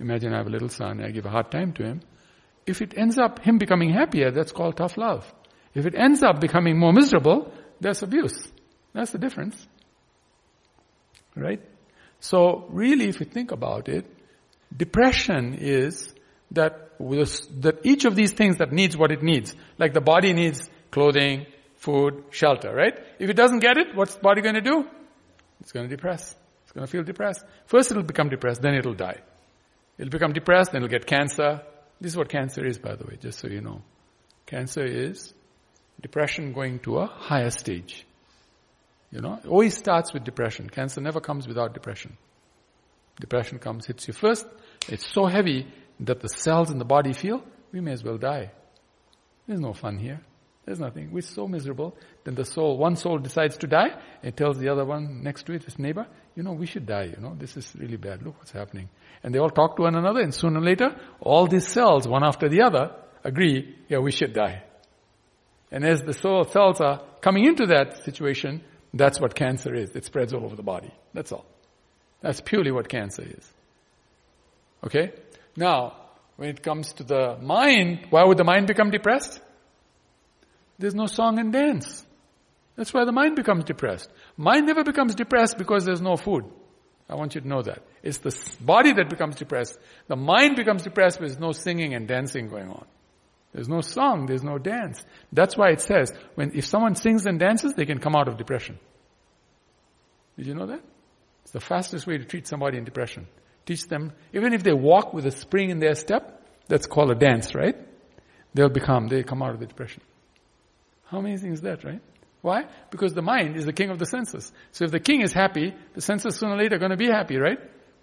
[0.00, 2.00] imagine I have a little son, I give a hard time to him.
[2.66, 5.30] If it ends up him becoming happier, that's called tough love.
[5.74, 8.50] If it ends up becoming more miserable, that's abuse.
[8.92, 9.66] That's the difference.
[11.36, 11.60] Right?
[12.20, 14.06] So really, if you think about it,
[14.76, 16.14] depression is
[16.52, 20.70] that that each of these things that needs what it needs, like the body needs
[20.90, 22.94] clothing, food, shelter, right?
[23.18, 24.86] If it doesn't get it, what's the body going to do?
[25.60, 26.34] It's going to depress.
[26.64, 27.44] It's going to feel depressed.
[27.66, 29.20] First it'll become depressed, then it'll die.
[29.98, 31.62] It'll become depressed, then it'll get cancer.
[32.00, 33.82] This is what cancer is, by the way, just so you know.
[34.46, 35.34] Cancer is
[36.00, 38.06] depression going to a higher stage.
[39.12, 40.70] You know, it always starts with depression.
[40.70, 42.16] Cancer never comes without depression.
[43.20, 44.46] Depression comes, hits you first.
[44.88, 45.66] It's so heavy
[46.00, 48.50] that the cells in the body feel, we may as well die.
[49.46, 50.20] There's no fun here.
[50.64, 51.10] There's nothing.
[51.12, 51.96] We're so miserable.
[52.24, 55.52] Then the soul, one soul decides to die, it tells the other one next to
[55.52, 58.22] it, its neighbor, you know, we should die, you know, this is really bad.
[58.22, 58.88] Look what's happening.
[59.22, 62.24] And they all talk to one another, and sooner or later, all these cells, one
[62.24, 62.94] after the other,
[63.24, 64.62] agree, yeah, we should die.
[65.70, 68.62] And as the soul cells are coming into that situation,
[68.94, 69.94] that's what cancer is.
[69.96, 70.92] It spreads all over the body.
[71.14, 71.46] That's all.
[72.20, 73.52] That's purely what cancer is.
[74.84, 75.12] Okay?
[75.56, 75.96] Now,
[76.36, 79.40] when it comes to the mind, why would the mind become depressed?
[80.78, 82.04] There's no song and dance.
[82.76, 84.10] That's why the mind becomes depressed.
[84.36, 86.44] Mind never becomes depressed because there's no food.
[87.08, 87.82] I want you to know that.
[88.02, 89.78] It's the body that becomes depressed.
[90.08, 92.86] The mind becomes depressed because there's no singing and dancing going on.
[93.52, 95.04] There's no song, there's no dance.
[95.32, 98.38] That's why it says, when, if someone sings and dances, they can come out of
[98.38, 98.78] depression.
[100.36, 100.80] Did you know that?
[101.42, 103.26] It's the fastest way to treat somebody in depression.
[103.66, 107.14] Teach them, even if they walk with a spring in their step, that's called a
[107.14, 107.76] dance, right?
[108.54, 110.02] They'll become, they come out of the depression.
[111.04, 112.00] How amazing is that, right?
[112.40, 112.64] Why?
[112.90, 114.50] Because the mind is the king of the senses.
[114.72, 117.06] So if the king is happy, the senses sooner or later are going to be
[117.08, 117.58] happy, right?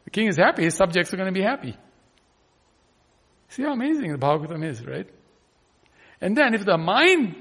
[0.06, 1.76] The king is happy, his subjects are going to be happy.
[3.50, 5.10] See how amazing the Bhagavatam is, right?
[6.22, 7.36] And then if the mind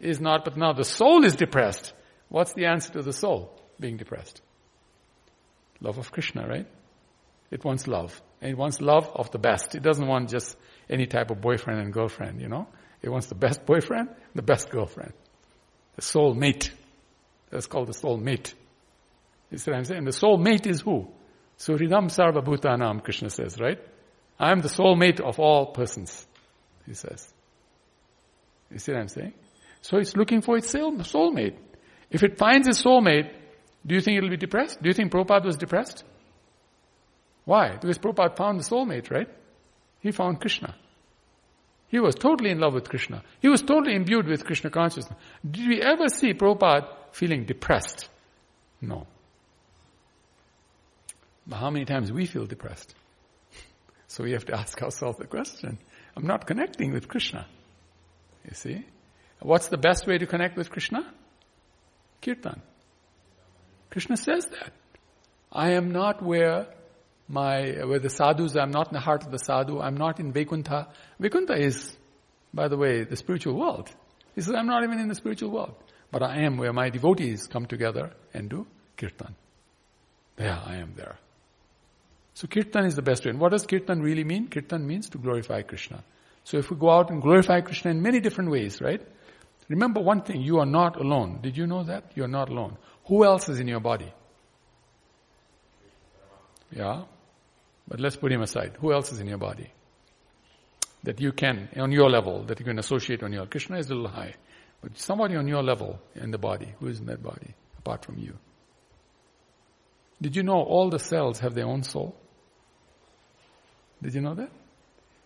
[0.00, 1.92] is not, but now the soul is depressed,
[2.28, 4.40] what's the answer to the soul being depressed?
[5.80, 6.66] Love of Krishna, right?
[7.50, 8.20] It wants love.
[8.40, 9.74] And it wants love of the best.
[9.74, 10.56] It doesn't want just
[10.88, 12.66] any type of boyfriend and girlfriend, you know?
[13.02, 15.12] It wants the best boyfriend, the best girlfriend.
[15.96, 16.72] The soul mate.
[17.50, 18.54] That's called the soul mate.
[19.50, 19.98] You see what I'm saying?
[19.98, 21.08] And the soul mate is who?
[21.58, 23.78] Suhridam Sarva Bhutanam, Krishna says, right?
[24.38, 26.26] I am the soul mate of all persons,
[26.86, 27.33] he says.
[28.74, 29.32] You see what I'm saying?
[29.82, 31.56] So it's looking for its soulmate.
[32.10, 33.32] If it finds its soulmate,
[33.86, 34.82] do you think it'll be depressed?
[34.82, 36.02] Do you think Prabhupada was depressed?
[37.44, 37.76] Why?
[37.76, 39.28] Because Prabhupada found the soulmate, right?
[40.00, 40.74] He found Krishna.
[41.88, 43.22] He was totally in love with Krishna.
[43.40, 45.16] He was totally imbued with Krishna consciousness.
[45.48, 48.08] Did we ever see Prabhupada feeling depressed?
[48.80, 49.06] No.
[51.46, 52.94] But how many times we feel depressed?
[54.06, 55.76] So we have to ask ourselves the question.
[56.16, 57.46] I'm not connecting with Krishna.
[58.44, 58.84] You see?
[59.40, 61.04] What's the best way to connect with Krishna?
[62.22, 62.62] Kirtan.
[63.90, 64.72] Krishna says that.
[65.52, 66.66] I am not where
[67.28, 70.32] my, where the sadhus, I'm not in the heart of the sadhu, I'm not in
[70.32, 70.88] Vaikuntha.
[71.18, 71.96] Vaikuntha is,
[72.52, 73.90] by the way, the spiritual world.
[74.34, 75.74] He says, I'm not even in the spiritual world.
[76.10, 78.66] But I am where my devotees come together and do
[78.96, 79.34] kirtan.
[80.36, 81.16] There, I am there.
[82.34, 83.30] So kirtan is the best way.
[83.30, 84.48] And what does kirtan really mean?
[84.48, 86.02] Kirtan means to glorify Krishna.
[86.44, 89.00] So if we go out and glorify Krishna in many different ways, right?
[89.68, 91.40] Remember one thing, you are not alone.
[91.42, 92.12] Did you know that?
[92.14, 92.76] You are not alone.
[93.06, 94.12] Who else is in your body?
[96.70, 97.04] Yeah.
[97.88, 98.76] But let's put him aside.
[98.80, 99.70] Who else is in your body?
[101.02, 103.94] That you can, on your level, that you can associate on your, Krishna is a
[103.94, 104.34] little high.
[104.82, 108.18] But somebody on your level in the body, who is in that body, apart from
[108.18, 108.36] you.
[110.20, 112.14] Did you know all the cells have their own soul?
[114.02, 114.50] Did you know that?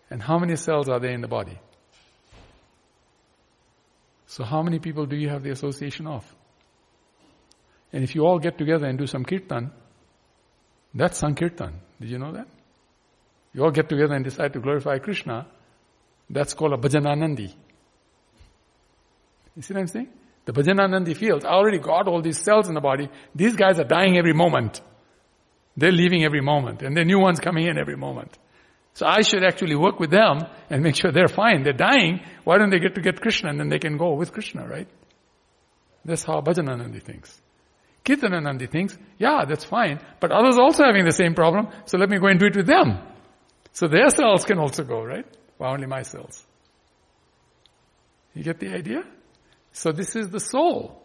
[0.09, 1.57] And how many cells are there in the body?
[4.27, 6.23] So how many people do you have the association of?
[7.91, 9.71] And if you all get together and do some kirtan,
[10.93, 11.73] that's Sankirtan.
[11.99, 12.47] Did you know that?
[13.53, 15.47] You all get together and decide to glorify Krishna.
[16.29, 17.53] That's called a bhajananandi.
[19.55, 20.09] You see what I'm saying?
[20.45, 23.09] The Bhajananandi feels, I already got all these cells in the body.
[23.35, 24.81] These guys are dying every moment.
[25.77, 26.81] They're leaving every moment.
[26.81, 28.35] And the new ones coming in every moment.
[28.93, 31.63] So I should actually work with them and make sure they're fine.
[31.63, 32.21] They're dying.
[32.43, 34.87] Why don't they get to get Krishna and then they can go with Krishna, right?
[36.03, 37.41] That's how Bhajananandi thinks.
[38.03, 42.17] Kirtananandi thinks, yeah, that's fine, but others also having the same problem, so let me
[42.17, 42.97] go and do it with them.
[43.73, 45.25] So their cells can also go, right?
[45.57, 46.45] Why only my cells?
[48.33, 49.03] You get the idea?
[49.73, 51.03] So this is the soul.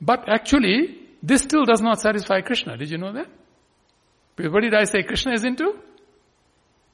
[0.00, 2.76] But actually, this still does not satisfy Krishna.
[2.76, 3.28] Did you know that?
[4.36, 5.78] Because what did I say Krishna is into?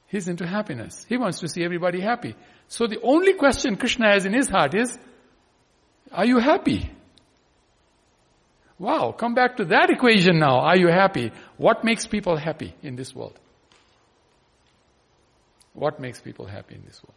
[0.07, 1.05] He's into happiness.
[1.09, 2.35] He wants to see everybody happy.
[2.67, 4.97] So the only question Krishna has in his heart is,
[6.11, 6.91] are you happy?
[8.77, 10.59] Wow, come back to that equation now.
[10.59, 11.31] Are you happy?
[11.57, 13.39] What makes people happy in this world?
[15.73, 17.15] What makes people happy in this world?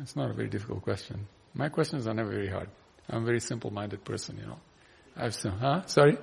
[0.00, 1.26] It's not a very difficult question.
[1.54, 2.68] My questions are never very hard.
[3.08, 4.58] I'm a very simple-minded person, you know.
[5.16, 5.84] I've, huh?
[5.86, 6.16] Sorry?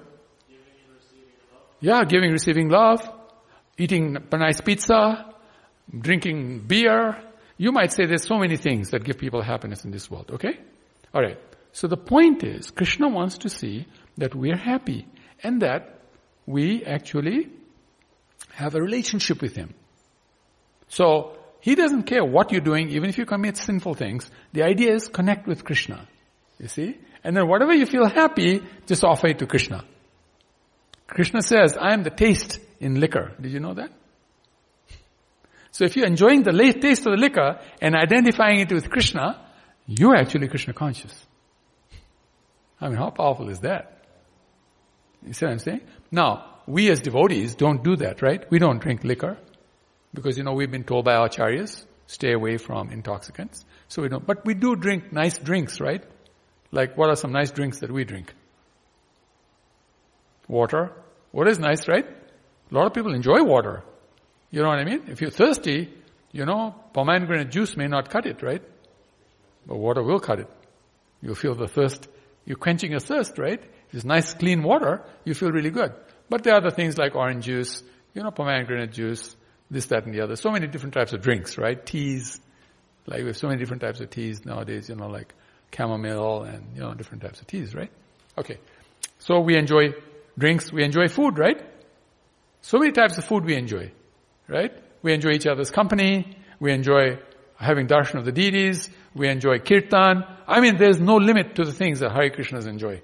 [1.81, 3.07] Yeah, giving, receiving love,
[3.77, 5.33] eating nice pizza,
[5.97, 7.17] drinking beer.
[7.57, 10.59] You might say there's so many things that give people happiness in this world, okay?
[11.13, 11.39] Alright.
[11.71, 13.85] So the point is, Krishna wants to see
[14.17, 15.07] that we're happy
[15.43, 15.99] and that
[16.45, 17.49] we actually
[18.51, 19.73] have a relationship with Him.
[20.87, 24.29] So, He doesn't care what you're doing, even if you commit sinful things.
[24.53, 26.07] The idea is connect with Krishna.
[26.57, 26.97] You see?
[27.23, 29.83] And then whatever you feel happy, just offer it to Krishna.
[31.09, 33.33] Krishna says, I am the taste in liquor.
[33.41, 33.91] Did you know that?
[35.71, 39.39] So if you're enjoying the taste of the liquor and identifying it with Krishna,
[39.87, 41.25] you're actually Krishna conscious.
[42.79, 44.03] I mean, how powerful is that?
[45.25, 45.81] You see what I'm saying?
[46.11, 48.49] Now, we as devotees don't do that, right?
[48.49, 49.37] We don't drink liquor.
[50.13, 53.65] Because, you know, we've been told by our acharyas, stay away from intoxicants.
[53.87, 56.03] So we don't, but we do drink nice drinks, right?
[56.71, 58.33] Like, what are some nice drinks that we drink?
[60.49, 60.91] Water.
[61.31, 62.05] Water is nice, right?
[62.05, 63.83] A lot of people enjoy water.
[64.51, 65.03] You know what I mean?
[65.07, 65.93] If you're thirsty,
[66.31, 68.61] you know, pomegranate juice may not cut it, right?
[69.65, 70.49] But water will cut it.
[71.21, 72.07] You'll feel the thirst.
[72.45, 73.61] You're quenching your thirst, right?
[73.61, 75.93] If it's nice, clean water, you feel really good.
[76.29, 77.83] But there are other things like orange juice,
[78.13, 79.35] you know, pomegranate juice,
[79.69, 80.35] this, that, and the other.
[80.35, 81.83] So many different types of drinks, right?
[81.85, 82.39] Teas.
[83.05, 85.33] Like we have so many different types of teas nowadays, you know, like
[85.75, 87.91] chamomile and, you know, different types of teas, right?
[88.37, 88.57] Okay.
[89.19, 89.93] So we enjoy
[90.39, 91.61] drinks, we enjoy food, right?
[92.61, 93.91] So many types of food we enjoy,
[94.47, 94.71] right?
[95.01, 97.19] We enjoy each other's company, we enjoy
[97.57, 100.23] having darshan of the deities, we enjoy kirtan.
[100.47, 103.01] I mean, there's no limit to the things that Hare Krishnas enjoy.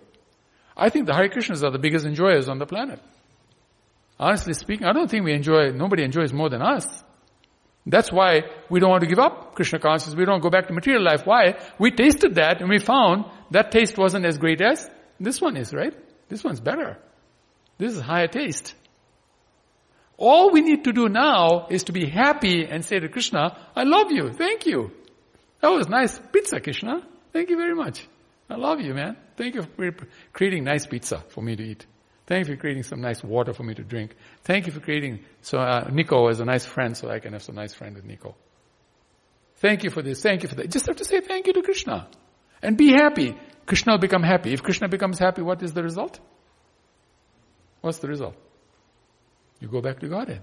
[0.76, 3.00] I think the Hare Krishnas are the biggest enjoyers on the planet.
[4.20, 7.04] Honestly speaking, I don't think we enjoy, nobody enjoys more than us.
[7.86, 10.16] That's why we don't want to give up Krishna consciousness.
[10.16, 11.22] We don't go back to material life.
[11.26, 11.60] Why?
[11.78, 15.74] We tasted that and we found that taste wasn't as great as this one is,
[15.74, 15.94] right?
[16.28, 16.98] This one's better.
[17.78, 18.74] This is higher taste.
[20.18, 23.84] All we need to do now is to be happy and say to Krishna, I
[23.84, 24.32] love you.
[24.32, 24.92] Thank you.
[25.62, 27.06] That was nice pizza, Krishna.
[27.34, 28.08] Thank you very much.
[28.50, 29.18] I love you, man.
[29.36, 31.86] Thank you for creating nice pizza for me to eat.
[32.28, 34.16] Thank you for creating some nice water for me to drink.
[34.44, 37.44] Thank you for creating so uh, Nico is a nice friend, so I can have
[37.44, 38.36] some nice friend with Nico.
[39.58, 40.22] Thank you for this.
[40.22, 40.70] Thank you for that.
[40.70, 42.08] Just have to say thank you to Krishna
[42.62, 43.38] and be happy.
[43.66, 44.54] Krishna will become happy.
[44.54, 46.20] If Krishna becomes happy, what is the result?
[47.86, 48.36] What's the result?
[49.60, 50.42] You go back to Godhead.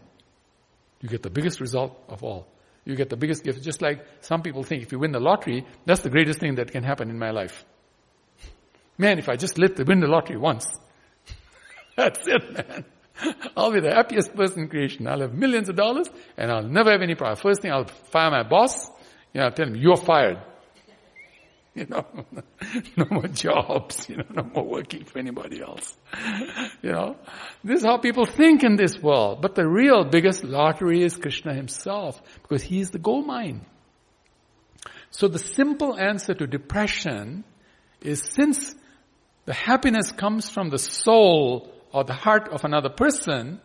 [1.00, 2.46] You get the biggest result of all.
[2.84, 3.60] You get the biggest gift.
[3.64, 6.70] Just like some people think if you win the lottery, that's the greatest thing that
[6.70, 7.64] can happen in my life.
[8.96, 10.68] Man, if I just lit the win the lottery once,
[11.96, 12.84] that's it, man.
[13.56, 15.08] I'll be the happiest person in creation.
[15.08, 17.38] I'll have millions of dollars and I'll never have any problem.
[17.38, 18.86] First thing, I'll fire my boss.
[19.34, 20.38] You know, I'll tell him, you're fired.
[21.74, 22.04] You know,
[22.98, 25.96] no more jobs, you know, no more working for anybody else.
[26.82, 27.16] You know,
[27.64, 29.40] this is how people think in this world.
[29.40, 33.64] But the real biggest lottery is Krishna himself because he is the gold mine.
[35.12, 37.42] So the simple answer to depression
[38.02, 38.74] is since
[39.46, 43.62] the happiness comes from the soul or the heart of another person,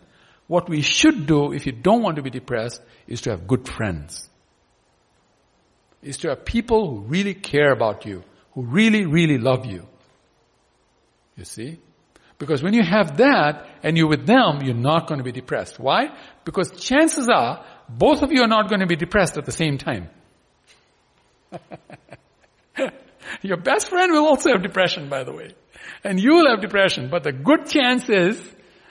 [0.47, 3.67] what we should do if you don't want to be depressed is to have good
[3.67, 4.29] friends.
[6.07, 9.85] Is to have people who really care about you, who really, really love you.
[11.35, 11.79] You see?
[12.39, 15.79] Because when you have that and you're with them, you're not going to be depressed.
[15.79, 16.09] Why?
[16.45, 19.77] Because chances are both of you are not going to be depressed at the same
[19.77, 20.09] time.
[23.41, 25.55] Your best friend will also have depression, by the way.
[26.03, 28.39] And you will have depression, but the good chance is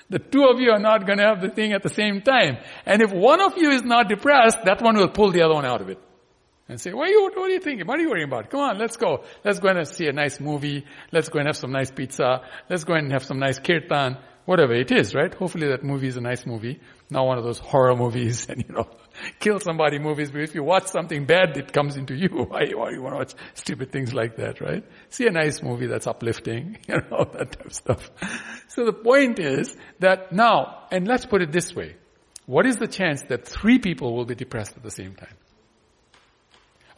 [0.08, 2.58] the two of you are not going to have the thing at the same time.
[2.84, 5.66] And if one of you is not depressed, that one will pull the other one
[5.66, 5.98] out of it.
[6.68, 7.86] And say, what are, you, what are you thinking?
[7.86, 8.50] What are you worrying about?
[8.50, 9.24] Come on, let's go.
[9.44, 10.84] Let's go and see a nice movie.
[11.12, 12.42] Let's go and have some nice pizza.
[12.68, 14.18] Let's go and have some nice kirtan.
[14.46, 15.32] Whatever it is, right?
[15.34, 16.80] Hopefully that movie is a nice movie.
[17.10, 18.88] Not one of those horror movies and, you know,
[19.38, 20.30] kill somebody movies.
[20.30, 22.28] But if you watch something bad, it comes into you.
[22.48, 24.84] Why, why you want to watch stupid things like that, right?
[25.08, 28.10] See a nice movie that's uplifting, you know, that type of stuff.
[28.68, 31.96] So the point is that now, and let's put it this way.
[32.46, 35.34] What is the chance that three people will be depressed at the same time?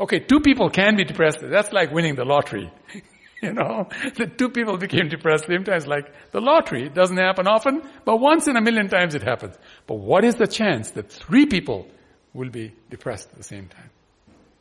[0.01, 1.40] Okay, two people can be depressed.
[1.42, 2.70] That's like winning the lottery.
[3.42, 5.76] you know, the two people became depressed same time.
[5.76, 6.86] It's like the lottery.
[6.86, 9.57] It doesn't happen often, but once in a million times it happens.
[9.86, 11.88] But what is the chance that three people
[12.32, 13.90] will be depressed at the same time?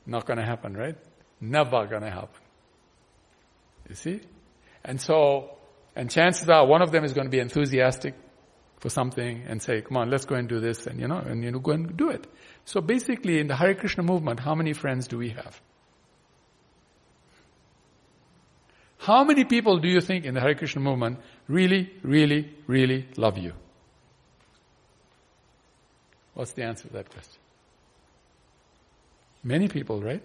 [0.05, 0.95] Not gonna happen, right?
[1.39, 2.41] Never gonna happen.
[3.89, 4.21] You see?
[4.83, 5.57] And so,
[5.95, 8.15] and chances are one of them is going to be enthusiastic
[8.79, 11.43] for something and say, come on, let's go and do this and you know, and
[11.43, 12.25] you know, go and do it.
[12.67, 15.61] So basically in the Hare Krishna movement, how many friends do we have?
[18.97, 23.37] How many people do you think in the Hare Krishna movement really, really, really love
[23.37, 23.53] you?
[26.33, 27.39] What's the answer to that question?
[29.45, 30.21] Many people, right?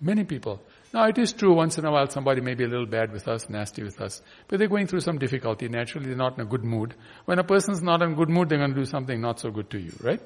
[0.00, 0.60] Many people.
[0.92, 3.28] Now it is true once in a while somebody may be a little bad with
[3.28, 5.68] us, nasty with us, but they're going through some difficulty.
[5.68, 6.96] Naturally they're not in a good mood.
[7.24, 9.52] When a person's not in a good mood, they're going to do something not so
[9.52, 10.20] good to you, right?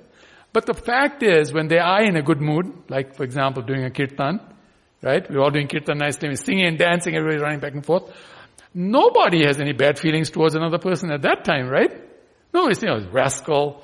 [0.53, 3.85] But the fact is, when they are in a good mood, like for example doing
[3.85, 4.41] a kirtan,
[5.03, 5.29] right?
[5.31, 8.13] We're all doing kirtan nicely, we're singing and dancing, everybody running back and forth.
[8.75, 11.93] Nobody has any bad feelings towards another person at that time, right?
[12.53, 13.83] Nobody's saying, oh, rascal.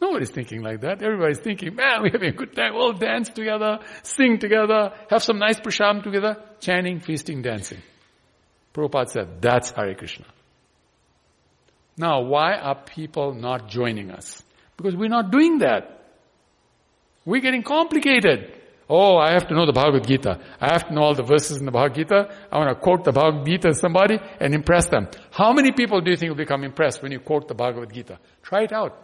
[0.00, 1.02] Nobody's thinking like that.
[1.02, 2.74] Everybody's thinking, man, we're having a good time.
[2.74, 7.82] We'll dance together, sing together, have some nice prashadam together, chanting, feasting, dancing.
[8.74, 10.26] Prabhupada said, that's Hare Krishna.
[11.96, 14.42] Now, why are people not joining us?
[14.78, 16.06] Because we're not doing that.
[17.26, 18.54] We're getting complicated.
[18.88, 20.40] Oh, I have to know the Bhagavad Gita.
[20.60, 22.34] I have to know all the verses in the Bhagavad Gita.
[22.50, 25.08] I want to quote the Bhagavad Gita to somebody and impress them.
[25.30, 28.18] How many people do you think will become impressed when you quote the Bhagavad Gita?
[28.42, 28.96] Try it out.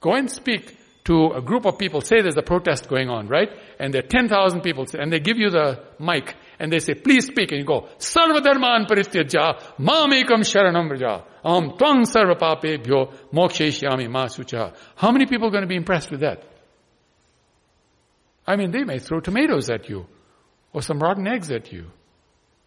[0.00, 2.00] Go and speak to a group of people.
[2.00, 3.50] Say there's a protest going on, right?
[3.78, 7.26] And there are 10,000 people and they give you the mic and they say, please
[7.26, 7.52] speak.
[7.52, 14.26] And you go, Sarva Dharman Parityaja, Mamekam Sharanam Vraja, Am Twang Sarva Papebhyo, Moksheshyami Ma
[14.26, 14.74] Sucha.
[14.96, 16.42] How many people are going to be impressed with that?
[18.46, 20.06] I mean, they may throw tomatoes at you
[20.72, 21.90] or some rotten eggs at you.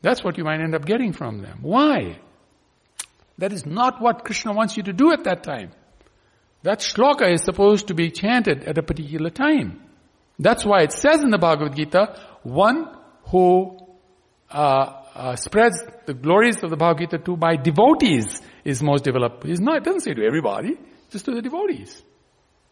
[0.01, 1.59] That's what you might end up getting from them.
[1.61, 2.19] Why?
[3.37, 5.71] That is not what Krishna wants you to do at that time.
[6.63, 9.81] That shloka is supposed to be chanted at a particular time.
[10.39, 12.95] That's why it says in the Bhagavad Gita, one
[13.29, 13.79] who
[14.51, 19.45] uh, uh, spreads the glories of the Bhagavad Gita to by devotees is most developed.
[19.45, 20.77] It's not, it doesn't say to everybody,
[21.09, 22.03] just to the devotees.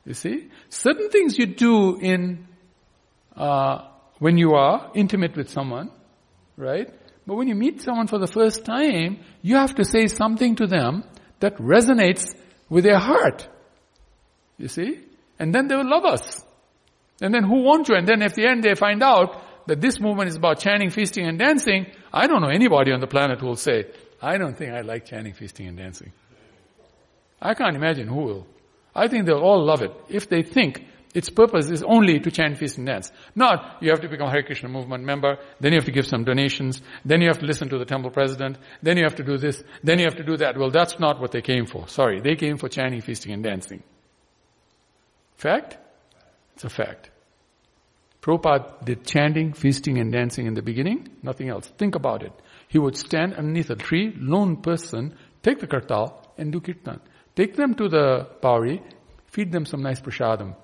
[0.04, 0.50] You see?
[0.68, 2.48] Certain things you do in,
[3.36, 3.88] uh,
[4.20, 5.90] when you are intimate with someone,
[6.58, 6.94] right?
[7.26, 10.68] But when you meet someone for the first time, you have to say something to
[10.68, 11.06] them
[11.40, 12.36] that resonates
[12.70, 13.48] with their heart.
[14.58, 15.00] You see?
[15.40, 16.44] And then they will love us.
[17.22, 17.96] And then who won't you?
[17.96, 21.26] And then at the end they find out that this movement is about chanting, feasting
[21.26, 23.86] and dancing, I don't know anybody on the planet who will say,
[24.22, 26.12] I don't think I like chanting, feasting and dancing.
[27.42, 28.48] I can't imagine who will.
[28.96, 30.86] I think they'll all love it if they think
[31.16, 33.12] its purpose is only to chant, feast and dance.
[33.36, 36.06] Not, you have to become a Hare Krishna movement member, then you have to give
[36.06, 39.24] some donations, then you have to listen to the temple president, then you have to
[39.24, 40.58] do this, then you have to do that.
[40.58, 41.88] Well, that's not what they came for.
[41.88, 43.82] Sorry, they came for chanting, feasting and dancing.
[45.38, 45.78] Fact?
[46.56, 47.10] It's a fact.
[48.22, 51.68] Prabhupada did chanting, feasting and dancing in the beginning, nothing else.
[51.78, 52.34] Think about it.
[52.68, 57.00] He would stand underneath a tree, lone person, take the kartal and do kirtan.
[57.36, 58.82] Take them to the Bowery,
[59.28, 60.56] feed them some nice prashadam.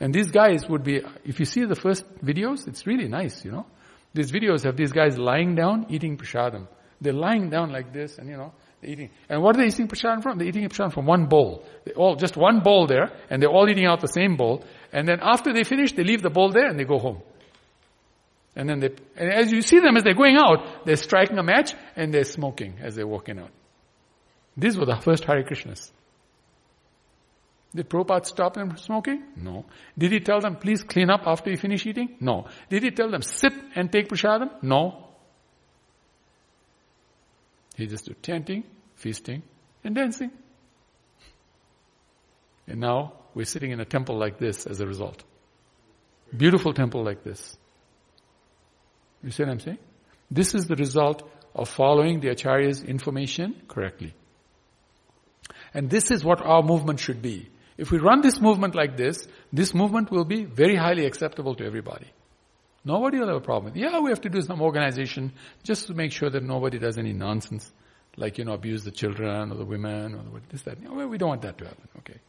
[0.00, 3.52] And these guys would be, if you see the first videos, it's really nice, you
[3.52, 3.66] know.
[4.12, 6.68] These videos have these guys lying down eating prashadam.
[7.00, 9.10] They're lying down like this and you know, they're eating.
[9.28, 10.38] And what are they eating prashadam from?
[10.38, 11.64] They're eating prashadam from one bowl.
[11.84, 14.64] They all, just one bowl there, and they're all eating out the same bowl.
[14.92, 17.22] And then after they finish, they leave the bowl there and they go home.
[18.56, 21.42] And then they, and as you see them as they're going out, they're striking a
[21.42, 23.50] match and they're smoking as they're walking out.
[24.56, 25.90] These were the first Hare Krishnas.
[27.74, 29.24] Did Prabhupada stop them smoking?
[29.36, 29.64] No.
[29.98, 32.16] Did he tell them, please clean up after you finish eating?
[32.20, 32.46] No.
[32.70, 34.62] Did he tell them, sit and take prasadam?
[34.62, 35.08] No.
[37.76, 38.62] He just did chanting,
[38.94, 39.42] feasting,
[39.82, 40.30] and dancing.
[42.68, 45.24] And now we're sitting in a temple like this as a result.
[46.34, 47.58] Beautiful temple like this.
[49.24, 49.78] You see what I'm saying?
[50.30, 54.14] This is the result of following the Acharya's information correctly.
[55.72, 57.48] And this is what our movement should be.
[57.76, 61.64] If we run this movement like this, this movement will be very highly acceptable to
[61.64, 62.06] everybody.
[62.84, 63.72] Nobody will have a problem.
[63.74, 67.12] Yeah, we have to do some organization just to make sure that nobody does any
[67.12, 67.72] nonsense,
[68.16, 70.78] like, you know, abuse the children or the women or this, that.
[70.78, 72.20] We don't want that to happen, okay?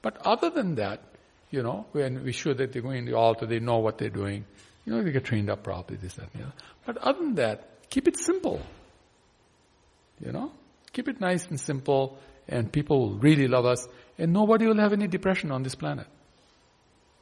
[0.00, 1.02] But other than that,
[1.50, 4.08] you know, when we sure that they're going to the altar, they know what they're
[4.08, 4.44] doing.
[4.84, 6.54] You know, they get trained up properly, this, that, and the other.
[6.86, 8.60] But other than that, keep it simple.
[10.20, 10.52] You know?
[10.92, 13.86] Keep it nice and simple, and people will really love us,
[14.18, 16.06] and nobody will have any depression on this planet.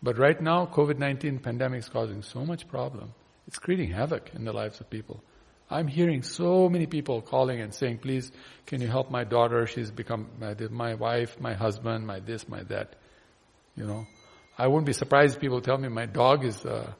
[0.02, 3.14] But right now, COVID-19 pandemic is causing so much problem.
[3.46, 5.22] It's creating havoc in the lives of people.
[5.70, 8.30] I'm hearing so many people calling and saying, please,
[8.66, 9.66] can you help my daughter?
[9.66, 12.96] She's become my, my wife, my husband, my this, my that.
[13.74, 14.06] You know,
[14.58, 16.92] I wouldn't be surprised if people tell me my dog is, uh,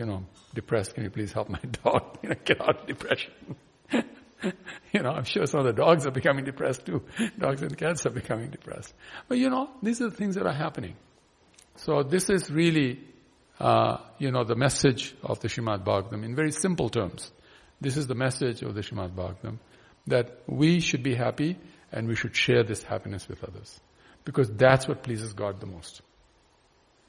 [0.00, 0.24] you know,
[0.54, 0.94] depressed.
[0.94, 3.32] Can you please help my dog you know, get out of depression?
[3.92, 7.02] you know, I'm sure some of the dogs are becoming depressed too.
[7.38, 8.94] Dogs and cats are becoming depressed.
[9.28, 10.96] But you know, these are the things that are happening.
[11.76, 12.98] So this is really,
[13.58, 17.30] uh, you know, the message of the Shrimad Bhagavatam in very simple terms.
[17.78, 19.58] This is the message of the Shrimad Bhagavatam
[20.06, 21.58] that we should be happy
[21.92, 23.78] and we should share this happiness with others.
[24.24, 26.00] Because that's what pleases God the most.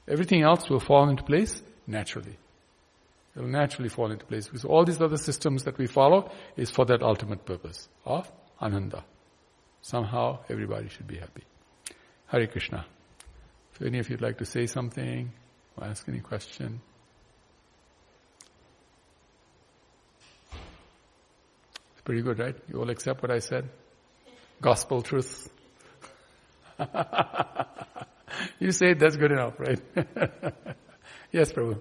[0.06, 2.36] Everything else will fall into place naturally.
[3.34, 6.70] It will naturally fall into place because all these other systems that we follow is
[6.70, 8.30] for that ultimate purpose of
[8.60, 9.04] ananda.
[9.80, 11.44] Somehow everybody should be happy.
[12.26, 12.84] Hare Krishna.
[13.74, 15.32] If any of you'd like to say something
[15.76, 16.80] or ask any question.
[21.92, 22.56] It's pretty good, right?
[22.68, 23.68] You all accept what I said?
[24.60, 25.48] Gospel truth.
[28.58, 29.80] you say it, that's good enough, right?
[31.32, 31.78] yes, Prabhu.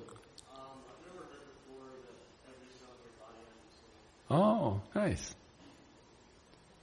[4.31, 5.35] Oh, nice.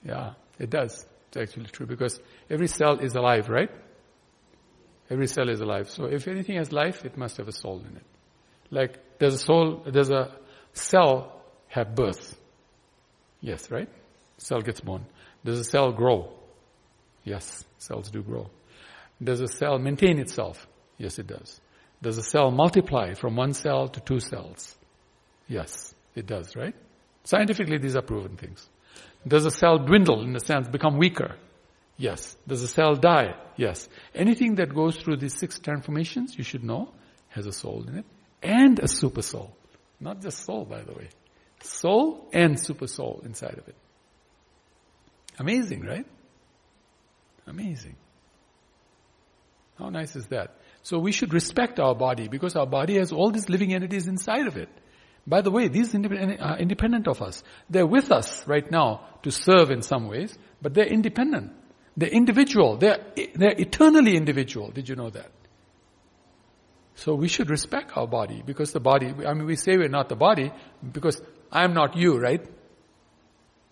[0.05, 1.07] Yeah, it does.
[1.29, 2.21] It's actually true because
[2.51, 3.71] every cell is alive, right?
[5.11, 5.89] Every cell is alive.
[5.89, 8.05] So if anything has life, it must have a soul in it.
[8.71, 10.31] Like, does a soul, does a
[10.75, 12.39] cell have birth?
[13.41, 13.89] Yes, right?
[14.37, 15.07] Cell gets born.
[15.45, 16.33] Does a cell grow?
[17.25, 18.51] Yes, cells do grow.
[19.23, 20.67] Does a cell maintain itself?
[20.99, 21.61] Yes, it does.
[22.03, 24.77] Does a cell multiply from one cell to two cells?
[25.49, 26.75] Yes, it does, right?
[27.29, 28.67] Scientifically, these are proven things.
[29.27, 31.37] Does a cell dwindle in the sense become weaker?
[31.99, 32.35] Yes.
[32.47, 33.35] Does a cell die?
[33.55, 33.87] Yes.
[34.15, 36.89] Anything that goes through these six transformations, you should know,
[37.29, 38.07] has a soul in it
[38.43, 39.55] and a super soul.
[40.01, 41.11] Not just soul, by the way.
[41.63, 43.77] Soul and super soul inside of it.
[45.39, 46.07] Amazing, right?
[47.47, 47.97] Amazing.
[49.79, 50.57] How nice is that?
[50.83, 54.47] So we should respect our body because our body has all these living entities inside
[54.47, 54.71] of it.
[55.29, 55.99] By the way, these uh,
[56.41, 57.43] are independent of us.
[57.69, 61.53] They're with us right now to serve in some ways, but they're independent.
[61.99, 62.79] They're individual.
[62.79, 63.05] They're,
[63.35, 64.71] they're eternally individual.
[64.71, 65.31] Did you know that?
[66.95, 70.09] So we should respect our body because the body, I mean, we say we're not
[70.09, 70.51] the body
[70.93, 71.21] because
[71.53, 72.45] I'm not you, right?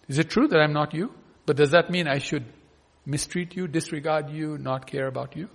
[0.08, 1.12] Is it true that I'm not you?
[1.46, 2.44] But does that mean I should
[3.06, 5.48] mistreat you, disregard you, not care about you?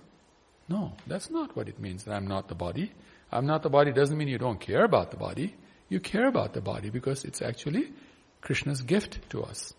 [0.68, 2.90] No, that's not what it means that I'm not the body.
[3.30, 5.54] I'm not the body doesn't mean you don't care about the body.
[5.92, 7.92] You care about the body because it's actually
[8.40, 9.74] Krishna's gift to us.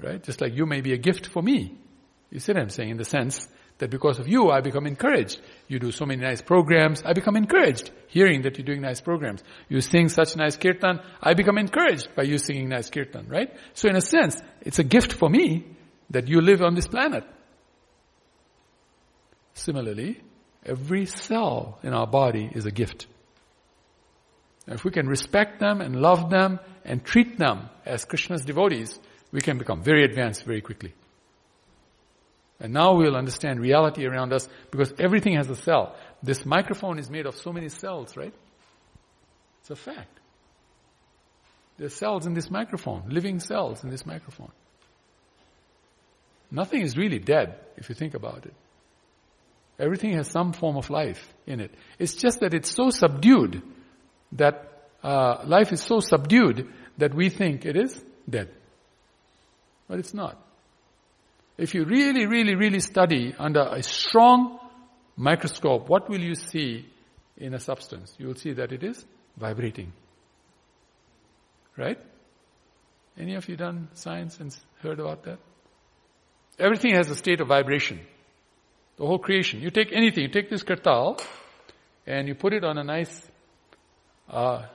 [0.00, 0.20] Right?
[0.20, 1.78] Just like you may be a gift for me.
[2.32, 2.90] You see what I'm saying?
[2.90, 3.46] In the sense
[3.78, 5.40] that because of you, I become encouraged.
[5.68, 9.44] You do so many nice programs, I become encouraged hearing that you're doing nice programs.
[9.68, 13.56] You sing such nice kirtan, I become encouraged by you singing nice kirtan, right?
[13.74, 15.64] So in a sense, it's a gift for me
[16.10, 17.22] that you live on this planet.
[19.54, 20.20] Similarly,
[20.66, 23.06] every cell in our body is a gift.
[24.68, 28.98] If we can respect them and love them and treat them as Krishna's devotees,
[29.32, 30.94] we can become very advanced very quickly.
[32.60, 35.94] And now we'll understand reality around us because everything has a cell.
[36.22, 38.34] This microphone is made of so many cells, right?
[39.60, 40.18] It's a fact.
[41.76, 44.50] There are cells in this microphone, living cells in this microphone.
[46.50, 48.54] Nothing is really dead if you think about it.
[49.78, 51.72] Everything has some form of life in it.
[52.00, 53.62] It's just that it's so subdued
[54.32, 56.68] that uh, life is so subdued
[56.98, 58.50] that we think it is dead.
[59.88, 60.36] But it's not.
[61.56, 64.58] If you really, really, really study under a strong
[65.16, 66.86] microscope, what will you see
[67.36, 68.14] in a substance?
[68.18, 69.04] You will see that it is
[69.36, 69.92] vibrating.
[71.76, 71.98] Right?
[73.18, 75.38] Any of you done science and heard about that?
[76.58, 78.00] Everything has a state of vibration.
[78.96, 79.60] The whole creation.
[79.60, 81.20] You take anything, you take this kartal
[82.06, 83.28] and you put it on a nice
[84.30, 84.66] uh,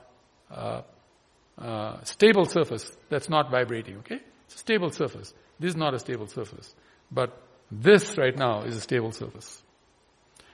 [1.57, 4.19] uh, stable surface that's not vibrating, okay?
[4.45, 5.33] It's a stable surface.
[5.59, 6.73] This is not a stable surface.
[7.11, 7.37] But
[7.81, 9.61] This right now is a stable surface.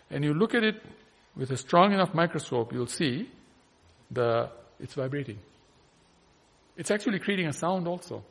[0.09, 0.81] And you look at it
[1.35, 3.29] with a strong enough microscope, you'll see
[4.09, 5.37] the, it's vibrating.
[6.77, 8.23] It's actually creating a sound also.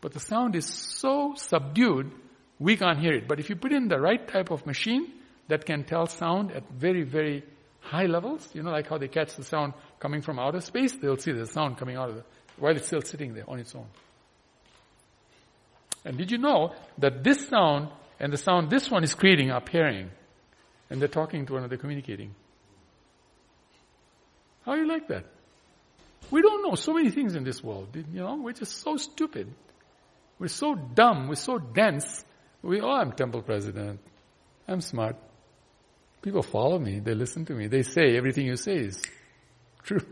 [0.00, 2.10] But the sound is so subdued,
[2.58, 3.28] we can't hear it.
[3.28, 5.12] But if you put in the right type of machine
[5.48, 7.44] that can tell sound at very, very
[7.80, 11.16] high levels, you know, like how they catch the sound coming from outer space, they'll
[11.16, 12.24] see the sound coming out of the,
[12.58, 13.86] while it's still sitting there on its own.
[16.04, 19.60] And did you know that this sound and the sound this one is creating are
[19.60, 20.10] pairing?
[20.88, 22.34] And they're talking to one another, communicating.
[24.64, 25.24] How do you like that?
[26.30, 27.88] We don't know so many things in this world.
[27.94, 29.52] You know, we're just so stupid.
[30.38, 31.28] We're so dumb.
[31.28, 32.24] We're so dense.
[32.62, 34.00] We, oh, I'm temple president.
[34.66, 35.16] I'm smart.
[36.22, 37.00] People follow me.
[37.00, 37.66] They listen to me.
[37.66, 39.02] They say everything you say is
[39.82, 40.04] true.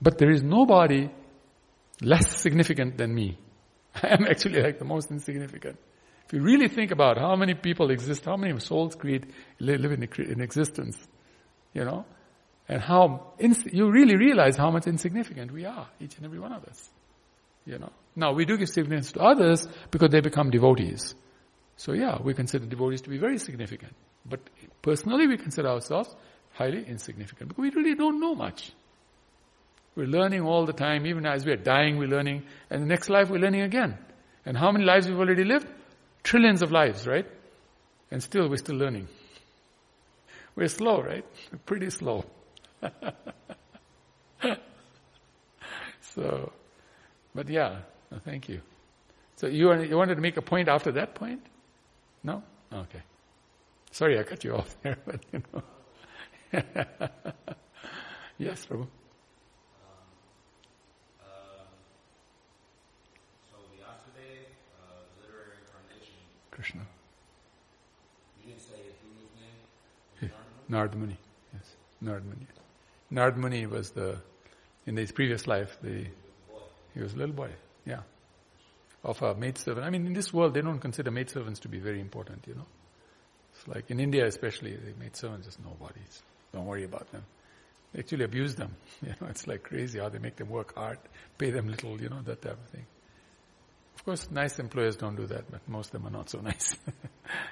[0.00, 1.10] But there is nobody
[2.00, 3.38] less significant than me.
[4.02, 5.78] I am actually like the most insignificant.
[6.26, 9.24] If you really think about how many people exist, how many souls create,
[9.60, 10.96] live in, in existence,
[11.74, 12.06] you know,
[12.66, 16.52] and how, ins- you really realize how much insignificant we are, each and every one
[16.52, 16.90] of us.
[17.66, 17.92] You know.
[18.16, 21.14] Now we do give significance to others because they become devotees.
[21.76, 23.94] So yeah, we consider devotees to be very significant.
[24.24, 24.40] But
[24.82, 26.14] personally we consider ourselves
[26.52, 28.72] highly insignificant because we really don't know much.
[29.96, 33.30] We're learning all the time, even as we're dying, we're learning, and the next life
[33.30, 33.96] we're learning again.
[34.44, 35.68] And how many lives we've already lived?
[36.22, 37.26] Trillions of lives, right?
[38.10, 39.08] And still we're still learning.
[40.56, 41.24] We're slow, right?
[41.52, 42.24] We're pretty slow.
[46.00, 46.52] so,
[47.34, 47.80] but yeah,
[48.24, 48.60] thank you.
[49.36, 51.40] So you, you wanted to make a point after that point?
[52.24, 52.42] No?
[52.72, 53.02] Okay.
[53.90, 55.62] Sorry I cut you off there, but you know.
[58.38, 58.86] yes, Prabhu.
[66.50, 66.80] Krishna.
[68.40, 70.30] You didn't say his name?
[70.70, 71.16] Nardmuni.
[71.52, 72.46] Yes, Nardmuni.
[73.12, 74.16] Nardmuni was the,
[74.86, 76.06] in his previous life, the,
[76.94, 77.50] he was a little boy,
[77.84, 78.00] yeah,
[79.04, 79.86] of a maidservant.
[79.86, 82.66] I mean, in this world, they don't consider maidservants to be very important, you know.
[83.54, 86.22] It's like in India especially, the maidservants just nobodies.
[86.52, 87.24] Don't worry about them.
[87.92, 88.74] They actually abuse them.
[89.02, 90.98] You know, it's like crazy how they make them work hard,
[91.38, 92.86] pay them little, you know, that type of thing.
[93.96, 96.76] Of course, nice employers don't do that, but most of them are not so nice.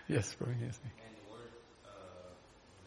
[0.09, 0.81] yes, Praveen, yes.
[0.83, 1.53] And the word
[1.87, 1.91] uh,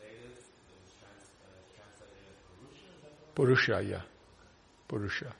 [0.02, 4.02] Vedas is trans, uh, translated as Purusha, Purusha, yeah.
[4.88, 5.34] Purusha.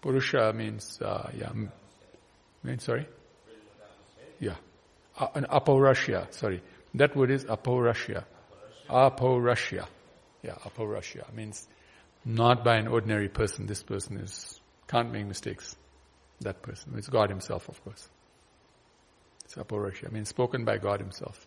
[0.00, 1.50] Purusha means, uh, yeah,
[2.62, 3.06] means, sorry?
[4.38, 4.54] Yeah.
[5.18, 6.62] Uh, an apaurusha, sorry.
[6.94, 8.24] That word is apaurusha.
[8.88, 9.86] Apaurusha.
[10.42, 11.66] Yeah, apaurusha means
[12.24, 13.66] not by an ordinary person.
[13.66, 15.76] This person is, can't make mistakes
[16.40, 16.94] that person.
[16.96, 18.08] It's God Himself, of course.
[19.44, 20.06] It's Apaurusha.
[20.08, 21.46] I mean, spoken by God Himself.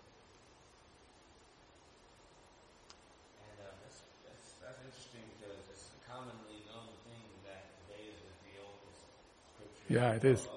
[3.39, 8.55] And that's, that's, that's interesting because it's a commonly known thing that Vedas is the
[8.61, 9.03] oldest.
[9.89, 10.47] Yeah, it is.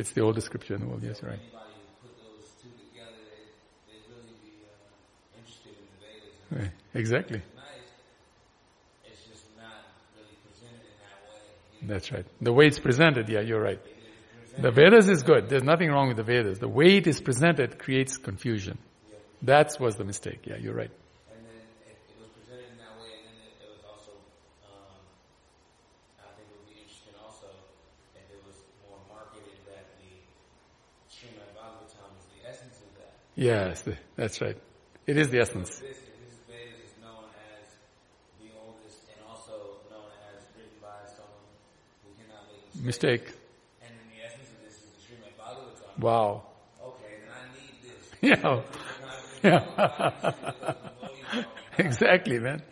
[0.00, 1.02] It's the oldest scripture in the world.
[1.02, 1.38] Yes, right.
[1.38, 5.44] Anybody who put those two together, they, they'd really be uh, in
[5.84, 6.64] the Vedas.
[6.64, 6.72] Right.
[6.94, 7.42] Exactly.
[11.82, 12.26] That's right.
[12.40, 13.80] The way it's presented, yeah, you're right.
[14.58, 15.48] The Vedas is good.
[15.48, 16.58] There's nothing wrong with the Vedas.
[16.58, 18.78] The way it is presented creates confusion.
[19.42, 20.40] That was the mistake.
[20.44, 20.90] Yeah, you're right.
[21.32, 21.56] And then
[21.88, 24.12] it, was presented in that way, and then it, was also,
[24.68, 25.00] um,
[26.20, 27.48] I think it would be interesting also
[28.12, 30.12] if it was more marketed that the
[31.08, 33.16] Srimad Bhagavatam is the essence of that.
[33.40, 33.82] Yes,
[34.16, 34.56] that's right.
[35.06, 35.82] It is the essence.
[42.82, 43.26] Mistake.
[43.82, 46.02] And in the essence of this is the Srimad Bhagavatam.
[46.02, 46.42] Wow.
[46.82, 48.62] Okay, then I need this.
[49.42, 49.62] Yeah.
[51.02, 51.44] yeah.
[51.78, 52.62] exactly, man.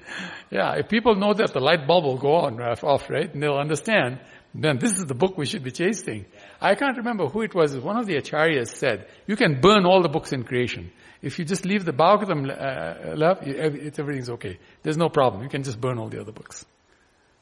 [0.50, 3.42] Yeah, if people know that the light bulb will go on uh, off, right, and
[3.42, 4.20] they'll understand,
[4.54, 6.26] then this is the book we should be chasing.
[6.61, 7.76] I can't remember who it was.
[7.76, 10.90] One of the acharyas said, you can burn all the books in creation.
[11.22, 14.59] If you just leave the Bhagavatam uh, it's, everything's okay.
[14.82, 15.42] There's no problem.
[15.42, 16.64] You can just burn all the other books.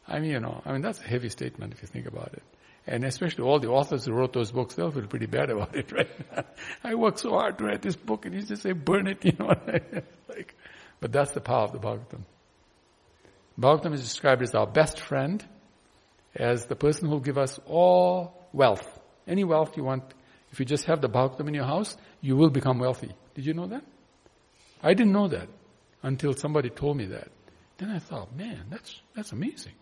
[0.09, 2.43] I mean, you know, I mean, that's a heavy statement if you think about it.
[2.87, 5.91] And especially all the authors who wrote those books, they'll feel pretty bad about it,
[5.93, 6.09] right?
[6.85, 9.33] I worked so hard to write this book and you just say, burn it, you
[9.39, 9.53] know.
[10.29, 10.55] like,
[11.01, 12.21] but that's the power of the Bhagavatam.
[13.59, 15.45] Bhagavatam is described as our best friend,
[16.35, 18.87] as the person who will give us all wealth.
[19.27, 20.03] Any wealth you want,
[20.53, 23.13] if you just have the Bhagavatam in your house, you will become wealthy.
[23.35, 23.85] Did you know that?
[24.83, 25.49] I didn't know that
[26.03, 27.29] until somebody told me that.
[27.79, 29.75] Then I thought, man, that's, that's amazing.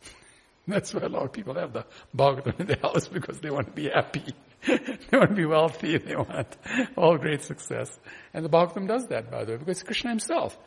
[0.68, 1.84] That's why a lot of people have the
[2.16, 4.34] Bhagavatam in their house because they want to be happy.
[4.66, 6.56] they want to be wealthy, they want
[6.96, 7.96] all great success.
[8.34, 10.58] And the Bhagavatam does that, by the way, because Krishna himself.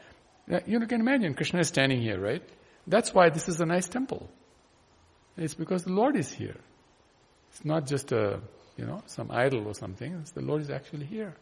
[0.51, 2.43] Uh, you can imagine Krishna is standing here, right?
[2.87, 4.29] That's why this is a nice temple.
[5.37, 6.57] It's because the Lord is here.
[7.51, 8.39] It's not just a,
[8.77, 10.13] you know, some idol or something.
[10.21, 11.33] It's the Lord is actually here.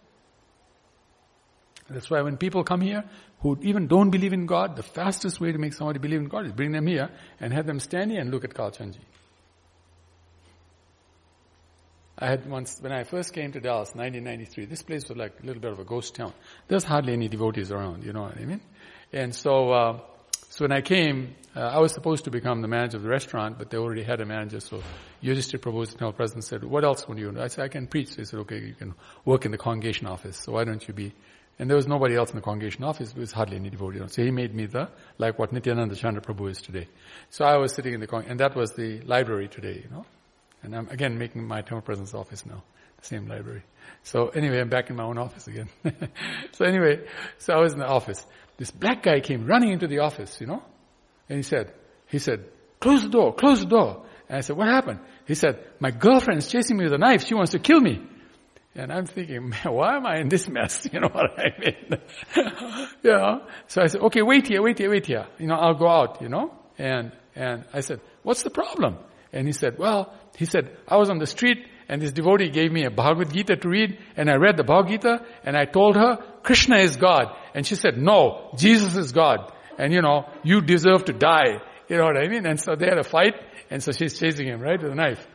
[1.90, 3.04] That's why when people come here
[3.40, 6.46] who even don't believe in God, the fastest way to make somebody believe in God
[6.46, 9.00] is bring them here and have them stand here and look at Kalachandji.
[12.20, 15.46] I had once, when I first came to Dallas, 1993, this place was like a
[15.46, 16.34] little bit of a ghost town.
[16.68, 18.62] There's hardly any devotees around, you know what I mean?
[19.14, 20.00] And so, uh,
[20.58, 23.60] so when I came, uh, I was supposed to become the manager of the restaurant,
[23.60, 24.82] but they already had a manager, so
[25.22, 27.40] Yudhishthir proposed to president, said, what else would you do?
[27.40, 28.16] I said, I can preach.
[28.16, 31.14] They said, okay, you can work in the congregation office, so why don't you be
[31.60, 33.12] and there was nobody else in the congregation office.
[33.12, 34.00] There was hardly any devotee.
[34.08, 36.88] So he made me the, like what Nityananda Chandra Prabhu is today.
[37.30, 40.06] So I was sitting in the, con- and that was the library today, you know.
[40.64, 42.64] And I'm again making my temple presence office now,
[43.00, 43.64] the same library.
[44.04, 45.70] So anyway, I'm back in my own office again.
[46.52, 47.08] so anyway,
[47.40, 48.24] so I was in the office.
[48.58, 50.64] This black guy came running into the office, you know,
[51.30, 51.74] and he said,
[52.08, 52.46] he said,
[52.80, 54.06] close the door, close the door.
[54.30, 55.00] And I said, what happened?
[55.26, 57.26] He said, my girlfriend is chasing me with a knife.
[57.26, 58.02] She wants to kill me.
[58.76, 60.88] And I'm thinking, why am I in this mess?
[60.94, 62.00] You know what I mean?
[63.04, 63.42] you know?
[63.68, 65.28] So I said, okay, wait here, wait here, wait here.
[65.40, 66.54] You know, I'll go out, you know?
[66.78, 68.98] And, and I said, what's the problem?
[69.34, 72.72] And he said, well, he said, I was on the street and this devotee gave
[72.72, 75.96] me a Bhagavad Gita to read and I read the Bhagavad Gita and I told
[75.96, 77.36] her, Krishna is God.
[77.54, 79.52] And she said, no, Jesus is God.
[79.78, 81.60] And you know, you deserve to die.
[81.90, 82.46] You know what I mean?
[82.46, 83.36] And so they had a fight
[83.70, 85.28] and so she's chasing him, right, with a knife.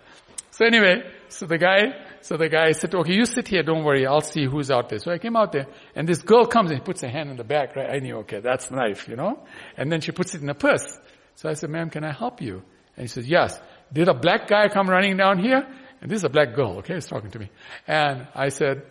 [0.52, 1.80] So anyway, so the guy,
[2.22, 5.00] so the guy said, okay, you sit here, don't worry, I'll see who's out there.
[5.00, 7.44] So I came out there, and this girl comes and puts her hand in the
[7.44, 7.90] back, right?
[7.90, 9.38] I knew, okay, that's the knife, you know?
[9.76, 10.98] And then she puts it in a purse.
[11.34, 12.62] So I said, ma'am, can I help you?
[12.96, 13.60] And she said, yes.
[13.92, 15.62] Did a black guy come running down here?
[16.00, 17.50] And this is a black girl, okay, he's talking to me.
[17.86, 18.82] And I said,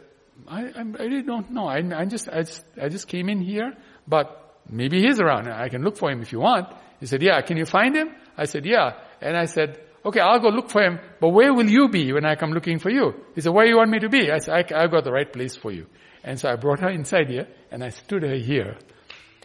[0.48, 1.68] I, I really don't know.
[1.68, 3.74] I, I just, I just, I just came in here,
[4.08, 5.48] but maybe he's around.
[5.48, 6.68] I can look for him if you want.
[7.00, 8.12] He said, yeah, can you find him?
[8.38, 8.94] I said, yeah.
[9.22, 12.26] And I said, okay, I'll go look for him, but where will you be when
[12.26, 13.14] I come looking for you?
[13.36, 14.32] He said, where you want me to be?
[14.32, 15.88] I said, I, have got the right place for you.
[16.24, 18.78] And so I brought her inside here, and I stood her here.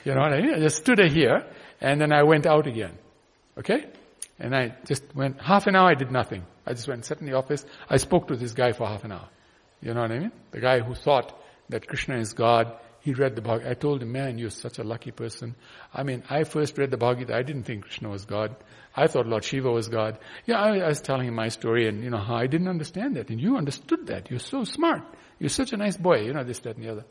[0.05, 0.55] You know what I mean?
[0.55, 1.47] I just stood her here,
[1.80, 2.99] and then I went out again.
[3.59, 3.86] Okay?
[4.38, 6.44] And I just went, half an hour I did nothing.
[6.66, 7.64] I just went, sat in the office.
[7.88, 9.28] I spoke to this guy for half an hour.
[9.81, 10.33] You know what I mean?
[10.51, 14.12] The guy who thought that Krishna is God, he read the Bhagavad I told him,
[14.12, 15.55] man, you're such a lucky person.
[15.95, 18.57] I mean, I first read the Bhagavad I didn't think Krishna was God.
[18.97, 20.18] I thought Lord Shiva was God.
[20.47, 23.16] Yeah, I, I was telling him my story and, you know, how I didn't understand
[23.16, 23.29] that.
[23.31, 24.31] And you understood that.
[24.31, 25.03] You're so smart.
[25.39, 26.22] You're such a nice boy.
[26.22, 27.05] You know, this, that, and the other.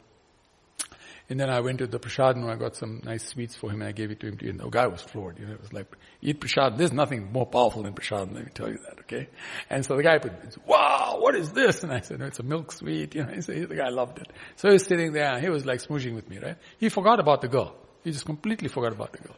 [1.28, 3.82] And then I went to the prasad and I got some nice sweets for him
[3.82, 4.38] and I gave it to him.
[4.41, 5.39] And the guy was floored.
[5.39, 5.88] You know, it was like,
[6.21, 6.78] eat prasad.
[6.78, 8.32] There's nothing more powerful than prasad.
[8.32, 9.28] Let me tell you that, okay?
[9.69, 10.34] And so the guy put,
[10.67, 11.84] wow, what is this?
[11.84, 13.15] And I said, no, it's a milk sweet.
[13.15, 14.28] You know, he the guy loved it.
[14.57, 15.39] So he was sitting there.
[15.39, 16.57] He was like smooching with me, right?
[16.78, 17.76] He forgot about the girl.
[18.03, 19.36] He just completely forgot about the girl.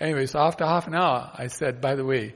[0.00, 2.34] Anyway, so after half an hour, I said, by the way,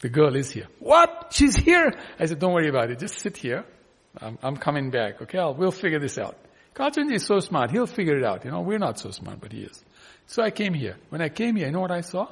[0.00, 0.68] the girl is here.
[0.78, 1.32] What?
[1.32, 1.92] She's here?
[2.20, 3.00] I said, don't worry about it.
[3.00, 3.64] Just sit here.
[4.20, 5.20] I'm, I'm coming back.
[5.22, 6.36] Okay, I'll, we'll figure this out.
[6.74, 7.70] Kalachandji is so smart.
[7.70, 8.44] He'll figure it out.
[8.44, 9.84] You know, we're not so smart, but he is.
[10.26, 10.96] So I came here.
[11.08, 12.28] When I came here, you know what I saw?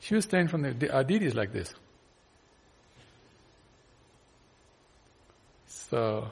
[0.00, 1.72] She was standing from the, our deities like this.
[5.66, 6.30] So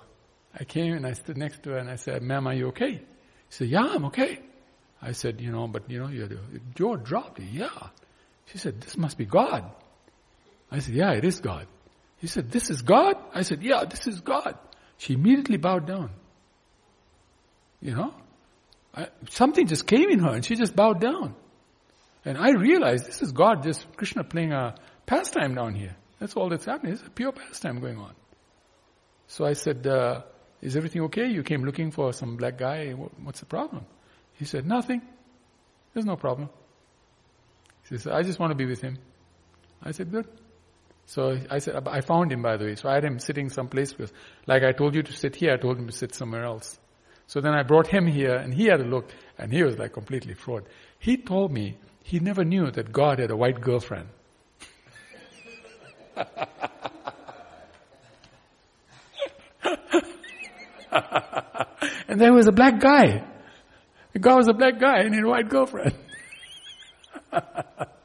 [0.54, 3.00] I came and I stood next to her and I said, ma'am, are you okay?
[3.50, 4.40] She said, yeah, I'm okay.
[5.00, 6.28] I said, you know, but you know, your
[6.74, 7.40] jaw dropped.
[7.40, 7.68] Yeah.
[8.46, 9.64] She said, this must be God.
[10.70, 11.66] I said, yeah, it is God.
[12.18, 13.16] He said, this is God?
[13.32, 14.58] I said, yeah, this is God.
[14.96, 16.10] She immediately bowed down.
[17.80, 18.14] You know?
[18.94, 21.34] I, something just came in her and she just bowed down.
[22.24, 24.74] And I realized this is God, just Krishna playing a
[25.06, 25.96] pastime down here.
[26.18, 26.94] That's all that's happening.
[26.94, 28.12] It's a pure pastime going on.
[29.28, 30.22] So I said, uh,
[30.60, 31.26] is everything okay?
[31.26, 32.92] You came looking for some black guy.
[32.92, 33.86] What's the problem?
[34.34, 35.02] He said, nothing.
[35.94, 36.48] There's no problem.
[37.88, 38.98] He says, I just want to be with him.
[39.82, 40.26] I said, good.
[41.06, 42.74] So I said, I found him by the way.
[42.74, 44.12] So I had him sitting someplace because,
[44.46, 46.78] like I told you to sit here, I told him to sit somewhere else.
[47.28, 49.92] So then I brought him here and he had a look and he was like
[49.92, 50.64] completely fraud.
[50.98, 54.08] He told me he never knew that God had a white girlfriend.
[62.08, 63.22] and there was a black guy.
[64.18, 65.94] God was a black guy and he had a white girlfriend.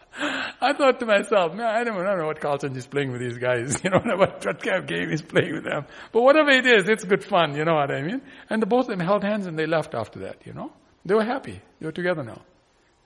[0.63, 3.21] I thought to myself, man, I don't, I don't know what Carlton is playing with
[3.21, 3.79] these guys.
[3.83, 5.85] You know, what, what kind of game he's playing with them.
[6.11, 7.55] But whatever it is, it's good fun.
[7.55, 8.21] You know what I mean?
[8.49, 10.37] And the both of them held hands and they left after that.
[10.45, 10.71] You know,
[11.05, 11.61] they were happy.
[11.79, 12.41] They were together now.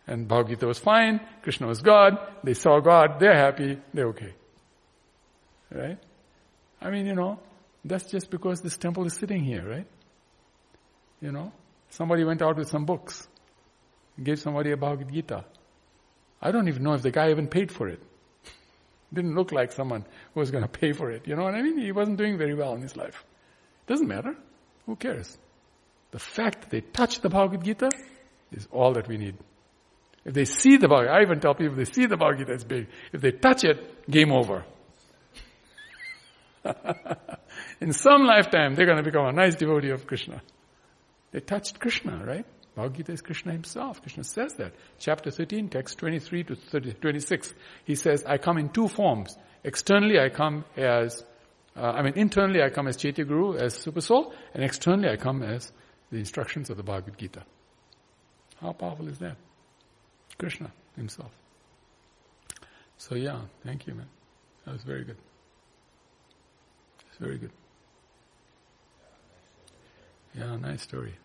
[0.05, 1.19] And Bhagavad Gita was fine.
[1.41, 2.17] Krishna was God.
[2.43, 3.19] They saw God.
[3.19, 3.79] They're happy.
[3.93, 4.33] They're okay.
[5.73, 5.97] Right?
[6.81, 7.39] I mean, you know,
[7.83, 9.87] That's just because this temple is sitting here, right?
[11.21, 11.51] You know,
[11.89, 13.27] somebody went out with some books,
[14.21, 15.45] gave somebody a Bhagavad Gita.
[16.41, 18.01] I don't even know if the guy even paid for it.
[19.13, 21.27] Didn't look like someone who was going to pay for it.
[21.27, 21.77] You know what I mean?
[21.77, 23.25] He wasn't doing very well in his life.
[23.87, 24.35] Doesn't matter.
[24.85, 25.37] Who cares?
[26.11, 27.89] The fact that they touch the Bhagavad Gita
[28.51, 29.35] is all that we need.
[30.25, 32.53] If they see the Bhagavad I even tell people if they see the Bhagavad Gita,
[32.53, 32.87] it's big.
[33.11, 34.65] If they touch it, game over.
[37.81, 40.41] In some lifetime, they're going to become a nice devotee of Krishna.
[41.31, 42.45] They touched Krishna, right?
[42.77, 44.03] Bhagavad Gita is Krishna himself.
[44.03, 44.71] Krishna says that.
[44.99, 47.55] Chapter 13, text 23 to 30, 26.
[47.85, 49.35] He says, I come in two forms.
[49.63, 51.23] Externally, I come as,
[51.75, 55.15] uh, I mean, internally, I come as Chaitya Guru, as Super Soul, and externally, I
[55.15, 55.71] come as
[56.11, 57.43] the instructions of the Bhagavad Gita.
[58.61, 59.37] How powerful is that?
[60.37, 61.31] Krishna himself.
[62.99, 64.09] So yeah, thank you, man.
[64.65, 65.17] That was very good.
[67.09, 67.51] It's very good.
[70.35, 71.15] Yeah, nice story.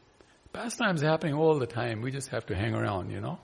[0.52, 2.02] Pastime's happening all the time.
[2.02, 3.38] We just have to hang around, you know.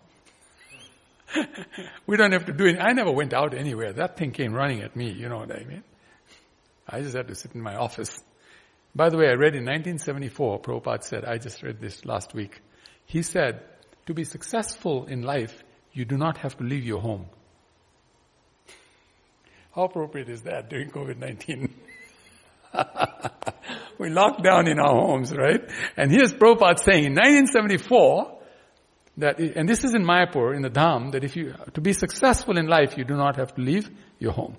[2.06, 2.78] we don't have to do it.
[2.78, 3.92] I never went out anywhere.
[3.92, 5.84] That thing came running at me, you know what I mean?
[6.86, 8.22] I just had to sit in my office.
[8.94, 12.60] By the way, I read in 1974, Prabhupada said, I just read this last week.
[13.06, 13.62] He said,
[14.06, 17.26] to be successful in life, you do not have to leave your home.
[19.74, 21.70] How appropriate is that during COVID-19?
[23.98, 25.60] we locked down in our homes, right?
[25.96, 28.38] And here's Prabhupada saying in 1974,
[29.18, 32.56] that, and this is in Mayapur, in the Dham, that if you, to be successful
[32.56, 34.56] in life, you do not have to leave your home.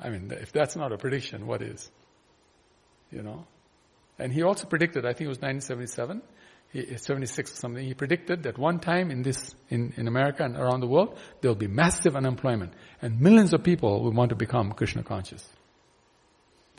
[0.00, 1.90] I mean, if that's not a prediction, what is?
[3.10, 3.46] You know?
[4.18, 6.22] And he also predicted, I think it was 1977,
[6.74, 10.56] eh, 76 or something, he predicted that one time in this, in, in America and
[10.56, 12.72] around the world, there will be massive unemployment
[13.02, 15.44] and millions of people will want to become Krishna conscious.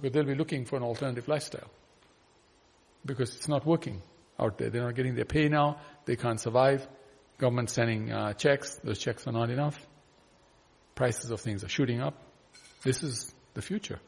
[0.02, 1.70] Because they'll be looking for an alternative lifestyle.
[3.06, 4.02] Because it's not working
[4.39, 4.70] out there.
[4.70, 5.80] They're not getting their pay now.
[6.06, 6.88] They can't survive.
[7.38, 8.76] Government sending uh, checks.
[8.84, 9.80] Those checks are not enough.
[10.95, 12.16] Prices of things are shooting up.
[12.84, 14.00] This is the future.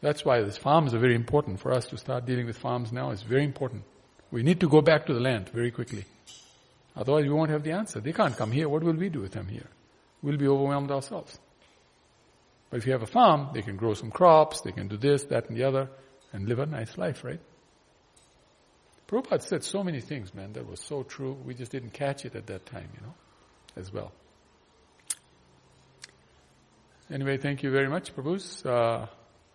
[0.00, 3.10] That's why these farms are very important for us to start dealing with farms now.
[3.10, 3.84] It's very important.
[4.30, 6.04] We need to go back to the land very quickly.
[6.96, 8.00] Otherwise we won't have the answer.
[8.00, 8.68] They can't come here.
[8.68, 9.68] What will we do with them here?
[10.22, 11.38] We'll be overwhelmed ourselves.
[12.74, 15.22] But if you have a farm, they can grow some crops, they can do this,
[15.26, 15.88] that, and the other,
[16.32, 17.38] and live a nice life, right?
[19.06, 21.34] Prabhupada said so many things, man, that was so true.
[21.44, 23.14] We just didn't catch it at that time, you know,
[23.76, 24.10] as well.
[27.12, 28.66] Anyway, thank you very much, Prabhus.
[28.66, 29.06] Uh,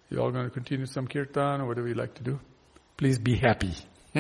[0.09, 2.39] you all going to continue some kirtan or whatever you like to do?
[2.95, 3.74] Please be happy.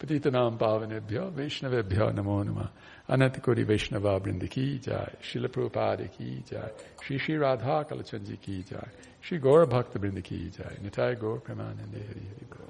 [0.00, 2.68] पतितनां पावनेभ्यो वैष्णवेभ्यो नमो नमः
[3.14, 6.70] अनंत कोटि वैष्णवा वृंद की जाय शिल प्रभुपाद की जाय
[7.04, 8.90] श्री श्री राधा कलचंद जी की जाय
[9.24, 12.67] श्री गौर भक्त वृंद की जाय निताय गौर प्रेमानंदे हरि हरि